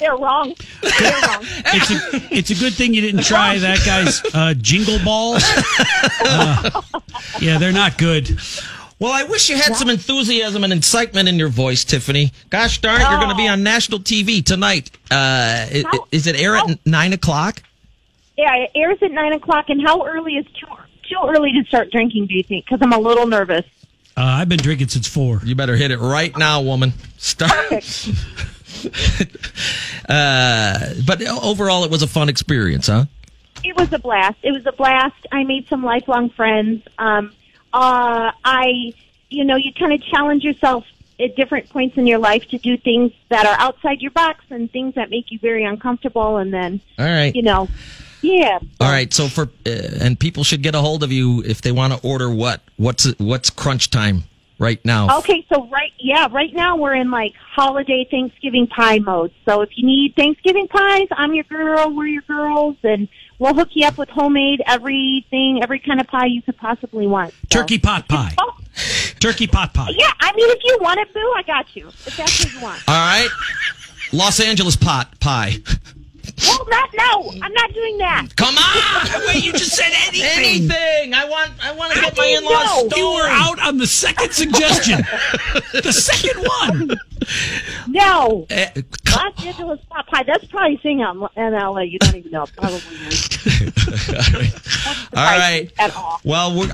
They're 0.00 0.16
wrong. 0.16 0.54
They're 0.82 1.12
wrong. 1.12 1.42
It's 1.42 1.90
a, 1.90 2.34
it's 2.34 2.50
a 2.50 2.54
good 2.54 2.72
thing 2.74 2.94
you 2.94 3.00
didn't 3.00 3.24
try 3.24 3.58
that 3.58 3.78
guy's 3.84 4.22
uh, 4.34 4.54
jingle 4.54 4.98
balls. 5.04 5.42
Uh, 6.20 6.82
yeah, 7.40 7.58
they're 7.58 7.72
not 7.72 7.98
good. 7.98 8.38
Well, 9.00 9.12
I 9.12 9.24
wish 9.24 9.48
you 9.48 9.56
had 9.56 9.76
some 9.76 9.88
enthusiasm 9.90 10.64
and 10.64 10.72
excitement 10.72 11.28
in 11.28 11.36
your 11.36 11.48
voice, 11.48 11.84
Tiffany. 11.84 12.32
Gosh 12.50 12.80
darn 12.80 13.00
it, 13.00 13.08
you're 13.08 13.18
going 13.18 13.30
to 13.30 13.36
be 13.36 13.46
on 13.48 13.62
national 13.62 14.00
TV 14.00 14.44
tonight. 14.44 14.90
Uh, 15.10 15.14
i- 15.14 15.84
How- 15.86 16.06
is 16.10 16.26
it 16.26 16.34
air 16.40 16.54
how- 16.56 16.68
at 16.68 16.84
nine 16.86 17.12
o'clock? 17.12 17.62
Yeah, 18.36 18.54
it 18.56 18.70
airs 18.74 18.98
at 19.02 19.10
nine 19.12 19.32
o'clock. 19.32 19.66
And 19.68 19.80
how 19.86 20.04
early 20.06 20.34
is 20.36 20.46
too 20.46 20.66
too 21.08 21.16
early 21.26 21.52
to 21.52 21.64
start 21.68 21.90
drinking? 21.90 22.26
Do 22.26 22.34
you 22.34 22.42
think? 22.42 22.64
Because 22.66 22.80
I'm 22.82 22.92
a 22.92 22.98
little 22.98 23.26
nervous. 23.26 23.64
Uh, 24.16 24.22
I've 24.24 24.48
been 24.48 24.58
drinking 24.58 24.88
since 24.88 25.06
four. 25.08 25.40
You 25.44 25.54
better 25.54 25.76
hit 25.76 25.90
it 25.92 25.98
right 25.98 26.36
now, 26.36 26.60
woman. 26.60 26.92
Start. 27.18 28.08
uh, 30.08 30.94
but 31.06 31.26
overall, 31.26 31.84
it 31.84 31.90
was 31.90 32.02
a 32.02 32.06
fun 32.06 32.28
experience, 32.28 32.86
huh? 32.86 33.06
It 33.64 33.76
was 33.76 33.92
a 33.92 33.98
blast. 33.98 34.38
It 34.42 34.52
was 34.52 34.66
a 34.66 34.72
blast. 34.72 35.26
I 35.32 35.44
made 35.44 35.68
some 35.68 35.82
lifelong 35.82 36.30
friends. 36.30 36.82
Um, 36.98 37.32
uh, 37.72 38.32
I, 38.44 38.94
you 39.30 39.44
know, 39.44 39.56
you 39.56 39.72
kind 39.72 39.92
of 39.92 40.02
challenge 40.02 40.44
yourself 40.44 40.84
at 41.20 41.34
different 41.34 41.68
points 41.68 41.96
in 41.96 42.06
your 42.06 42.18
life 42.18 42.46
to 42.48 42.58
do 42.58 42.76
things 42.76 43.12
that 43.28 43.44
are 43.44 43.56
outside 43.58 44.00
your 44.00 44.12
box 44.12 44.44
and 44.50 44.70
things 44.70 44.94
that 44.94 45.10
make 45.10 45.32
you 45.32 45.38
very 45.40 45.64
uncomfortable. 45.64 46.36
And 46.36 46.52
then, 46.54 46.80
All 46.98 47.04
right. 47.04 47.34
you 47.34 47.42
know, 47.42 47.68
yeah. 48.22 48.58
All 48.80 48.90
right. 48.90 49.12
So 49.12 49.28
for 49.28 49.50
uh, 49.66 49.70
and 50.00 50.18
people 50.18 50.44
should 50.44 50.62
get 50.62 50.74
a 50.74 50.80
hold 50.80 51.02
of 51.02 51.12
you 51.12 51.42
if 51.42 51.62
they 51.62 51.72
want 51.72 51.92
to 51.92 52.00
order 52.06 52.30
what 52.30 52.60
what's 52.76 53.12
what's 53.18 53.50
crunch 53.50 53.90
time 53.90 54.24
right 54.58 54.82
now. 54.84 55.18
Okay, 55.18 55.46
so 55.52 55.68
right, 55.68 55.92
yeah, 55.98 56.28
right 56.30 56.52
now 56.52 56.76
we're 56.76 56.94
in 56.94 57.10
like 57.10 57.34
holiday 57.34 58.06
Thanksgiving 58.10 58.66
pie 58.66 58.98
mode. 58.98 59.32
So 59.44 59.60
if 59.62 59.70
you 59.76 59.86
need 59.86 60.14
Thanksgiving 60.16 60.68
pies, 60.68 61.08
I'm 61.12 61.34
your 61.34 61.44
girl. 61.44 61.94
We're 61.94 62.06
your 62.06 62.22
girls, 62.22 62.76
and 62.82 63.08
we'll 63.38 63.54
hook 63.54 63.68
you 63.72 63.86
up 63.86 63.98
with 63.98 64.08
homemade 64.08 64.62
everything, 64.66 65.60
every 65.62 65.78
kind 65.78 66.00
of 66.00 66.06
pie 66.06 66.26
you 66.26 66.42
could 66.42 66.56
possibly 66.56 67.06
want. 67.06 67.32
So- 67.52 67.60
Turkey 67.60 67.78
pot 67.78 68.08
pie. 68.08 68.34
Oh, 68.38 68.56
Turkey 69.20 69.46
pot 69.46 69.74
pie. 69.74 69.90
yeah, 69.96 70.10
I 70.20 70.32
mean, 70.34 70.48
if 70.50 70.60
you 70.64 70.78
want 70.80 71.00
it, 71.00 71.12
boo, 71.12 71.32
I 71.36 71.42
got 71.42 71.74
you. 71.74 71.88
If 71.88 72.16
that's 72.16 72.44
what 72.44 72.52
you 72.52 72.60
want. 72.60 72.82
All 72.88 72.94
right. 72.94 73.28
Los 74.12 74.40
Angeles 74.40 74.76
pot 74.76 75.18
pie. 75.20 75.56
Well, 76.42 76.66
not 76.68 76.90
no, 76.96 77.32
I'm 77.42 77.52
not 77.52 77.72
doing 77.72 77.98
that. 77.98 78.28
Come 78.36 78.56
on. 78.56 79.26
Wait, 79.26 79.44
you 79.44 79.52
just 79.52 79.74
said 79.74 79.90
anything. 80.06 80.70
Anything. 80.70 81.14
I 81.14 81.24
want. 81.28 81.50
I 81.64 81.72
want 81.72 81.92
to 81.94 82.00
get 82.00 82.16
my 82.16 82.24
didn't 82.24 82.44
in-laws. 82.44 82.64
know. 82.64 82.88
stoned. 82.88 82.92
You 82.96 83.10
were 83.10 83.28
out 83.28 83.60
on 83.66 83.78
the 83.78 83.86
second 83.86 84.32
suggestion. 84.32 84.98
the 85.72 85.92
second 85.92 86.44
one. 86.46 86.98
No, 87.88 88.46
come- 89.04 89.32
Los 89.36 89.46
Angeles 89.46 89.80
pot 89.90 90.06
pie. 90.06 90.22
That's 90.22 90.44
probably 90.46 90.76
a 90.76 90.78
thing 90.78 91.02
on 91.02 91.28
in 91.36 91.52
LA. 91.52 91.80
You 91.80 91.98
don't 91.98 92.14
even 92.16 92.30
know. 92.30 92.46
Probably. 92.56 92.78
is. 92.78 93.38
All 95.14 95.24
right. 95.24 95.70
At 95.78 95.94
all. 95.96 96.20
Well, 96.24 96.58
we're, 96.58 96.72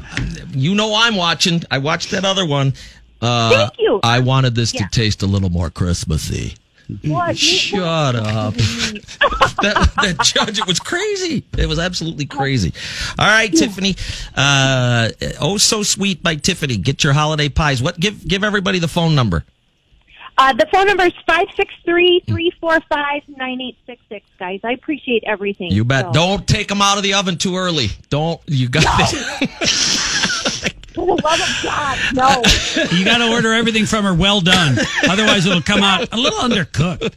you 0.51 0.75
know 0.75 0.95
I'm 0.95 1.17
watching. 1.17 1.63
I 1.71 1.79
watched 1.79 2.11
that 2.11 2.25
other 2.25 2.47
one. 2.47 2.75
Uh, 3.23 3.69
Thank 3.69 3.79
you. 3.79 4.01
I 4.03 4.21
wanted 4.21 4.55
this 4.55 4.75
Yeah. 4.75 4.83
to 4.87 4.91
taste 4.91 5.23
a 5.23 5.27
little 5.27 5.49
more 5.51 5.71
Christmassy. 5.71 6.55
What? 7.05 7.37
Shut 7.37 8.17
up. 8.17 8.55
that, 8.55 9.93
that 10.03 10.17
judge, 10.23 10.59
it 10.59 10.67
was 10.67 10.79
crazy. 10.79 11.45
It 11.57 11.67
was 11.67 11.79
absolutely 11.79 12.27
crazy. 12.27 12.73
All 13.19 13.27
right, 13.27 13.53
Tiffany. 13.53 13.97
Uh, 14.35 15.11
oh, 15.41 15.57
so 15.57 15.83
sweet 15.83 16.23
by 16.23 16.37
Tiffany. 16.37 16.77
Get 16.77 17.05
your 17.05 17.13
holiday 17.13 17.49
pies. 17.49 17.83
What? 17.83 17.99
Give 17.99 18.27
give 18.27 18.45
everybody 18.45 18.79
the 18.79 18.89
phone 18.89 19.15
number. 19.15 19.45
Uh, 20.37 20.53
the 20.53 20.67
phone 20.73 20.87
number 20.87 21.05
is 21.05 21.13
five 21.27 21.47
six 21.57 21.73
three 21.85 22.23
three 22.27 22.51
four 22.61 22.81
five 22.89 23.23
nine 23.29 23.61
eight 23.61 23.77
six 23.87 24.03
six. 24.09 24.27
Guys, 24.39 24.61
I 24.65 24.73
appreciate 24.73 25.23
everything. 25.27 25.71
You 25.71 25.85
bet. 25.85 26.07
So, 26.07 26.13
Don't 26.13 26.47
take 26.47 26.69
them 26.69 26.83
out 26.83 26.97
of 26.97 27.05
the 27.05 27.15
oven 27.15 27.39
too 27.39 27.57
early. 27.57 27.89
Don't. 28.11 28.41
You 28.47 28.69
got 28.69 28.85
it. 28.85 30.31
For 30.95 31.07
the 31.07 31.23
love 31.23 31.41
of 31.41 31.61
God, 31.63 31.99
no, 32.15 32.43
You 32.97 33.05
got 33.05 33.19
to 33.19 33.33
order 33.33 33.53
everything 33.53 33.85
from 33.87 34.05
her 34.05 34.15
well 34.15 34.41
done. 34.41 34.77
Otherwise, 35.09 35.45
it'll 35.47 35.61
come 35.63 35.83
out 35.83 36.13
a 36.13 36.17
little 36.17 36.39
undercooked. 36.39 37.15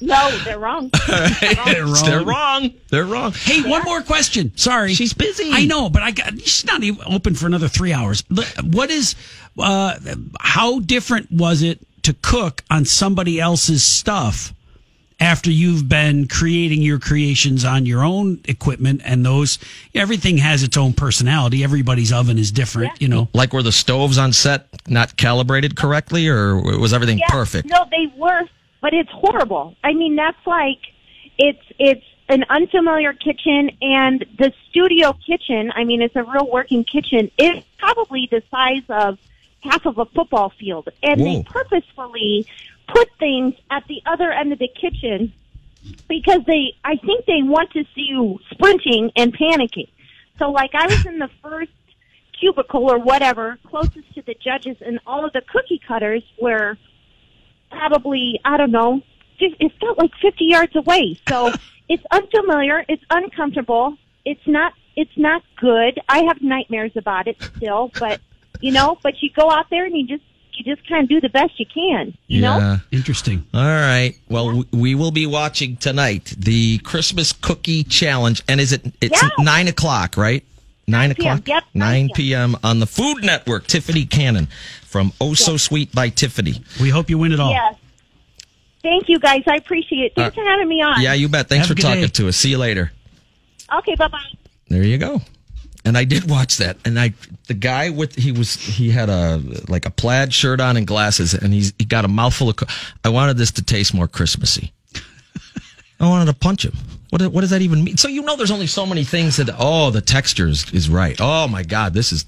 no, 0.00 0.36
they're 0.44 0.58
wrong. 0.58 0.90
They're 1.40 1.86
wrong. 1.86 2.04
They're 2.04 2.24
wrong. 2.24 2.70
They're 2.90 3.04
wrong. 3.04 3.32
Hey, 3.32 3.62
one 3.62 3.82
more 3.84 4.02
question. 4.02 4.56
Sorry, 4.56 4.94
She's 4.94 5.12
busy. 5.12 5.50
I 5.52 5.64
know, 5.66 5.88
but 5.88 6.02
I 6.02 6.10
got 6.10 6.32
she's 6.40 6.64
not 6.66 6.82
even 6.82 7.00
open 7.06 7.34
for 7.34 7.46
another 7.46 7.68
three 7.68 7.92
hours. 7.92 8.24
What 8.62 8.90
is? 8.90 9.14
Uh, 9.58 9.94
how 10.40 10.80
different 10.80 11.30
was 11.30 11.62
it 11.62 11.78
to 12.02 12.12
cook 12.22 12.62
on 12.70 12.84
somebody 12.84 13.40
else's 13.40 13.82
stuff 13.84 14.52
after 15.18 15.50
you've 15.50 15.88
been 15.88 16.28
creating 16.28 16.82
your 16.82 16.98
creations 16.98 17.64
on 17.64 17.86
your 17.86 18.04
own 18.04 18.40
equipment 18.44 19.00
and 19.04 19.24
those? 19.24 19.58
Everything 19.94 20.38
has 20.38 20.62
its 20.62 20.76
own 20.76 20.92
personality. 20.92 21.64
Everybody's 21.64 22.12
oven 22.12 22.38
is 22.38 22.52
different. 22.52 22.92
Yeah. 22.92 22.98
You 23.00 23.08
know. 23.08 23.28
Like 23.32 23.52
were 23.52 23.62
the 23.62 23.72
stoves 23.72 24.18
on 24.18 24.32
set 24.32 24.68
not 24.88 25.16
calibrated 25.16 25.76
correctly, 25.76 26.28
or 26.28 26.56
was 26.56 26.92
everything 26.92 27.18
Yeah, 27.18 27.26
perfect? 27.28 27.68
No, 27.68 27.86
they 27.90 28.12
were, 28.16 28.42
but 28.80 28.94
it's 28.94 29.10
horrible. 29.10 29.74
I 29.82 29.94
mean, 29.94 30.16
that's 30.16 30.46
like 30.46 30.80
it's 31.38 31.62
it's 31.78 32.04
an 32.28 32.44
unfamiliar 32.48 33.12
kitchen, 33.12 33.70
and 33.80 34.24
the 34.38 34.52
studio 34.68 35.12
kitchen. 35.26 35.72
I 35.74 35.84
mean, 35.84 36.02
it's 36.02 36.16
a 36.16 36.24
real 36.24 36.48
working 36.50 36.84
kitchen. 36.84 37.30
It's 37.38 37.64
probably 37.78 38.28
the 38.30 38.42
size 38.50 38.82
of 38.88 39.18
half 39.60 39.86
of 39.86 39.98
a 39.98 40.06
football 40.06 40.50
field, 40.50 40.88
and 41.02 41.20
Whoa. 41.20 41.26
they 41.26 41.42
purposefully 41.44 42.46
put 42.88 43.08
things 43.18 43.54
at 43.70 43.84
the 43.88 44.02
other 44.06 44.30
end 44.30 44.52
of 44.52 44.58
the 44.58 44.68
kitchen 44.68 45.32
because 46.08 46.40
they 46.46 46.74
I 46.84 46.96
think 46.96 47.26
they 47.26 47.42
want 47.42 47.70
to 47.72 47.84
see 47.94 48.06
you 48.08 48.38
sprinting 48.50 49.10
and 49.16 49.36
panicking. 49.36 49.88
So 50.38 50.50
like 50.50 50.74
I 50.74 50.86
was 50.86 51.06
in 51.06 51.18
the 51.18 51.30
first 51.42 51.72
cubicle 52.38 52.90
or 52.90 52.98
whatever 52.98 53.58
closest 53.64 54.14
to 54.14 54.22
the 54.22 54.34
judges 54.34 54.76
and 54.84 55.00
all 55.06 55.24
of 55.24 55.32
the 55.32 55.40
cookie 55.40 55.80
cutters 55.86 56.22
were 56.40 56.76
probably 57.70 58.40
I 58.44 58.56
don't 58.56 58.72
know 58.72 59.02
it 59.38 59.72
felt 59.80 59.98
like 59.98 60.12
50 60.22 60.44
yards 60.44 60.74
away. 60.76 61.18
So 61.28 61.52
it's 61.88 62.02
unfamiliar, 62.10 62.84
it's 62.88 63.02
uncomfortable, 63.10 63.96
it's 64.24 64.46
not 64.46 64.72
it's 64.96 65.16
not 65.16 65.42
good. 65.56 66.00
I 66.08 66.24
have 66.24 66.40
nightmares 66.40 66.92
about 66.96 67.28
it 67.28 67.36
still, 67.56 67.90
but 67.98 68.20
you 68.60 68.72
know, 68.72 68.98
but 69.02 69.22
you 69.22 69.30
go 69.30 69.50
out 69.50 69.68
there 69.68 69.84
and 69.84 69.94
you 69.96 70.06
just 70.06 70.24
you 70.58 70.64
just 70.74 70.86
kind 70.88 71.02
of 71.02 71.08
do 71.08 71.20
the 71.20 71.28
best 71.28 71.58
you 71.60 71.66
can, 71.66 72.14
you 72.28 72.40
know? 72.40 72.58
yeah. 72.58 72.78
Interesting. 72.90 73.44
All 73.54 73.60
right. 73.64 74.14
Well, 74.28 74.46
w 74.46 74.64
we 74.72 74.94
will 74.94 75.10
be 75.10 75.26
watching 75.26 75.76
tonight 75.76 76.34
the 76.38 76.78
Christmas 76.78 77.32
Cookie 77.32 77.84
Challenge, 77.84 78.42
and 78.48 78.60
is 78.60 78.72
it? 78.72 78.82
It's 79.00 79.20
Yeah. 79.22 79.28
nine 79.38 79.68
o'clock, 79.68 80.16
right? 80.16 80.42
Nine 80.88 81.10
o'clock. 81.10 81.46
Yep, 81.48 81.64
9 81.74 82.06
9 82.06 82.10
p.m. 82.14 82.56
on 82.62 82.78
the 82.78 82.86
Food 82.86 83.24
Network. 83.24 83.66
Tiffany 83.66 84.04
Cannon 84.06 84.46
from 84.84 85.12
Oh 85.20 85.34
So 85.34 85.56
Sweet 85.56 85.92
by 85.92 86.10
Tiffany. 86.10 86.62
We 86.80 86.90
hope 86.90 87.10
you 87.10 87.18
win 87.18 87.32
it 87.32 87.40
all. 87.40 87.50
Yes. 87.50 87.74
Thank 88.82 89.08
you 89.08 89.18
guys. 89.18 89.42
I 89.48 89.56
appreciate 89.56 90.04
it. 90.04 90.12
Thanks 90.14 90.36
Uh, 90.38 90.42
for 90.42 90.46
having 90.48 90.68
me 90.68 90.80
on. 90.80 91.02
Yeah, 91.02 91.14
you 91.14 91.28
bet. 91.28 91.48
Thanks 91.48 91.66
Have 91.66 91.76
for 91.76 91.82
talking 91.82 92.02
day. 92.02 92.06
to 92.08 92.28
us. 92.28 92.36
See 92.36 92.50
you 92.50 92.58
later. 92.58 92.92
Okay, 93.78 93.96
bye 93.96 94.06
bye. 94.06 94.20
There 94.68 94.84
you 94.84 94.96
go. 94.96 95.22
And 95.86 95.96
I 95.96 96.02
did 96.02 96.28
watch 96.28 96.56
that, 96.56 96.78
and 96.84 96.98
I 96.98 97.14
the 97.46 97.54
guy 97.54 97.90
with 97.90 98.16
he 98.16 98.32
was 98.32 98.56
he 98.56 98.90
had 98.90 99.08
a 99.08 99.40
like 99.68 99.86
a 99.86 99.90
plaid 99.90 100.34
shirt 100.34 100.60
on 100.60 100.76
and 100.76 100.84
glasses, 100.84 101.32
and 101.32 101.54
he's 101.54 101.72
he 101.78 101.84
got 101.84 102.04
a 102.04 102.08
mouthful 102.08 102.50
of. 102.50 102.56
I 103.04 103.08
wanted 103.08 103.36
this 103.36 103.52
to 103.52 103.62
taste 103.62 103.94
more 103.94 104.08
Christmassy. 104.08 104.72
I 106.00 106.08
wanted 106.08 106.26
to 106.26 106.34
punch 106.34 106.64
him. 106.64 106.74
What 107.10 107.22
what 107.28 107.42
does 107.42 107.50
that 107.50 107.62
even 107.62 107.84
mean? 107.84 107.96
So 107.96 108.08
you 108.08 108.22
know, 108.22 108.34
there's 108.34 108.50
only 108.50 108.66
so 108.66 108.84
many 108.84 109.04
things 109.04 109.36
that. 109.36 109.48
Oh, 109.56 109.90
the 109.90 110.00
texture 110.00 110.48
is, 110.48 110.68
is 110.72 110.90
right. 110.90 111.16
Oh 111.20 111.46
my 111.46 111.62
God, 111.62 111.94
this 111.94 112.10
is. 112.10 112.26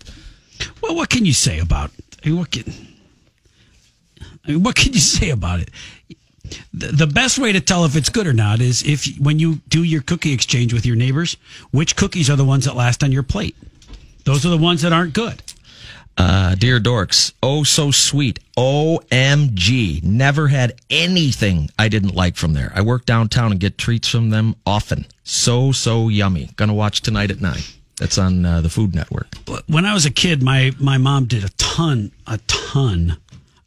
Well, 0.80 0.94
what 0.94 1.10
can 1.10 1.24
you 1.24 1.32
say 1.32 1.58
about? 1.58 1.90
I 2.24 2.28
mean, 2.28 2.38
what 2.38 2.52
can? 2.52 2.72
I 4.46 4.52
mean, 4.52 4.62
what 4.62 4.76
can 4.76 4.92
you 4.92 5.00
say 5.00 5.30
about 5.30 5.58
it? 5.58 5.70
The, 6.72 7.06
best 7.06 7.38
way 7.38 7.52
to 7.52 7.60
tell 7.60 7.84
if 7.84 7.96
it's 7.96 8.08
good 8.08 8.26
or 8.26 8.32
not 8.32 8.60
is 8.60 8.82
if 8.82 9.06
when 9.18 9.38
you 9.38 9.56
do 9.68 9.82
your 9.82 10.02
cookie 10.02 10.32
exchange 10.32 10.72
with 10.72 10.86
your 10.86 10.96
neighbors, 10.96 11.36
which 11.70 11.96
cookies 11.96 12.30
are 12.30 12.36
the 12.36 12.44
ones 12.44 12.64
that 12.64 12.76
last 12.76 13.02
on 13.02 13.12
your 13.12 13.22
plate. 13.22 13.56
Those 14.24 14.44
are 14.44 14.50
the 14.50 14.58
ones 14.58 14.82
that 14.82 14.92
aren't 14.92 15.14
good. 15.14 15.42
Uh, 16.16 16.56
dear 16.56 16.80
dorks, 16.80 17.32
oh 17.42 17.62
so 17.62 17.90
sweet. 17.90 18.40
OMG. 18.56 20.02
Never 20.02 20.48
had 20.48 20.80
anything 20.90 21.70
I 21.78 21.88
didn't 21.88 22.14
like 22.14 22.36
from 22.36 22.54
there. 22.54 22.72
I 22.74 22.82
work 22.82 23.06
downtown 23.06 23.52
and 23.52 23.60
get 23.60 23.78
treats 23.78 24.08
from 24.08 24.30
them 24.30 24.56
often. 24.66 25.06
So, 25.22 25.70
so 25.70 26.08
yummy. 26.08 26.50
Gonna 26.56 26.74
watch 26.74 27.02
tonight 27.02 27.30
at 27.30 27.40
nine. 27.40 27.62
That's 27.98 28.18
on 28.18 28.44
uh, 28.44 28.60
the 28.60 28.68
Food 28.68 28.94
Network. 28.94 29.28
When 29.66 29.84
I 29.84 29.94
was 29.94 30.06
a 30.06 30.10
kid, 30.10 30.42
my, 30.42 30.72
my 30.78 30.98
mom 30.98 31.26
did 31.26 31.44
a 31.44 31.48
ton, 31.50 32.12
a 32.26 32.38
ton 32.46 33.16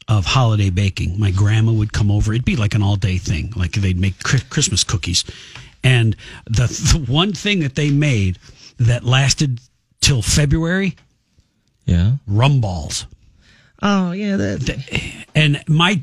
of 0.08 0.26
holiday 0.26 0.70
baking. 0.70 1.18
My 1.18 1.30
grandma 1.30 1.72
would 1.72 1.92
come 1.92 2.10
over. 2.10 2.32
It'd 2.32 2.44
be 2.44 2.56
like 2.56 2.74
an 2.74 2.82
all 2.82 2.96
day 2.96 3.18
thing. 3.18 3.52
Like 3.56 3.72
they'd 3.72 3.98
make 3.98 4.18
Christmas 4.22 4.84
cookies. 4.84 5.24
And 5.84 6.16
the, 6.46 6.66
the 6.66 7.04
one 7.10 7.32
thing 7.32 7.60
that 7.60 7.74
they 7.74 7.90
made 7.90 8.38
that 8.78 9.04
lasted 9.04 9.60
till 10.00 10.22
February 10.22 10.96
Yeah. 11.86 12.12
rum 12.26 12.60
balls. 12.60 13.06
Oh, 13.84 14.12
yeah. 14.12 14.36
That, 14.36 15.18
And 15.34 15.60
my 15.66 16.00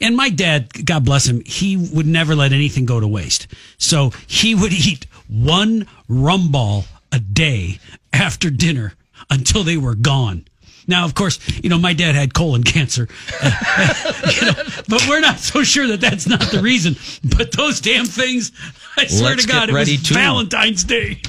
and 0.00 0.16
my 0.16 0.28
dad, 0.30 0.84
God 0.86 1.04
bless 1.04 1.26
him, 1.28 1.40
he 1.46 1.76
would 1.76 2.06
never 2.06 2.34
let 2.34 2.52
anything 2.52 2.84
go 2.84 2.98
to 2.98 3.06
waste. 3.06 3.46
So 3.78 4.10
he 4.26 4.54
would 4.56 4.72
eat 4.72 5.06
one 5.28 5.86
rum 6.08 6.50
ball 6.50 6.86
a 7.12 7.20
day 7.20 7.78
after 8.12 8.50
dinner 8.50 8.94
until 9.30 9.62
they 9.62 9.76
were 9.76 9.94
gone. 9.94 10.44
Now, 10.86 11.04
of 11.04 11.14
course, 11.14 11.38
you 11.62 11.68
know 11.70 11.78
my 11.78 11.92
dad 11.92 12.14
had 12.14 12.34
colon 12.34 12.62
cancer, 12.64 13.08
you 13.42 14.46
know, 14.46 14.52
but 14.88 15.06
we're 15.08 15.20
not 15.20 15.38
so 15.38 15.62
sure 15.62 15.86
that 15.88 16.00
that's 16.00 16.26
not 16.26 16.40
the 16.50 16.60
reason. 16.62 16.96
But 17.36 17.52
those 17.52 17.80
damn 17.80 18.06
things, 18.06 18.52
I 18.96 19.06
swear 19.06 19.30
Let's 19.30 19.46
to 19.46 19.48
God, 19.52 19.68
it 19.68 19.72
was 19.72 20.02
to- 20.02 20.14
Valentine's 20.14 20.84
Day. 20.84 21.22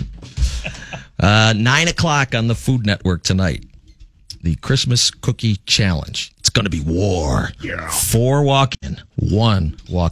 uh, 1.19 1.53
nine 1.55 1.87
o'clock 1.87 2.33
on 2.35 2.47
the 2.47 2.55
Food 2.55 2.85
Network 2.85 3.23
tonight. 3.23 3.65
The 4.43 4.55
Christmas 4.55 5.11
Cookie 5.11 5.57
Challenge. 5.67 6.33
It's 6.39 6.49
going 6.49 6.63
to 6.65 6.71
be 6.71 6.79
war. 6.81 7.49
Yeah. 7.61 7.87
Four 7.91 8.41
walk 8.41 8.73
in, 8.81 8.99
one 9.17 9.77
walks 9.87 10.09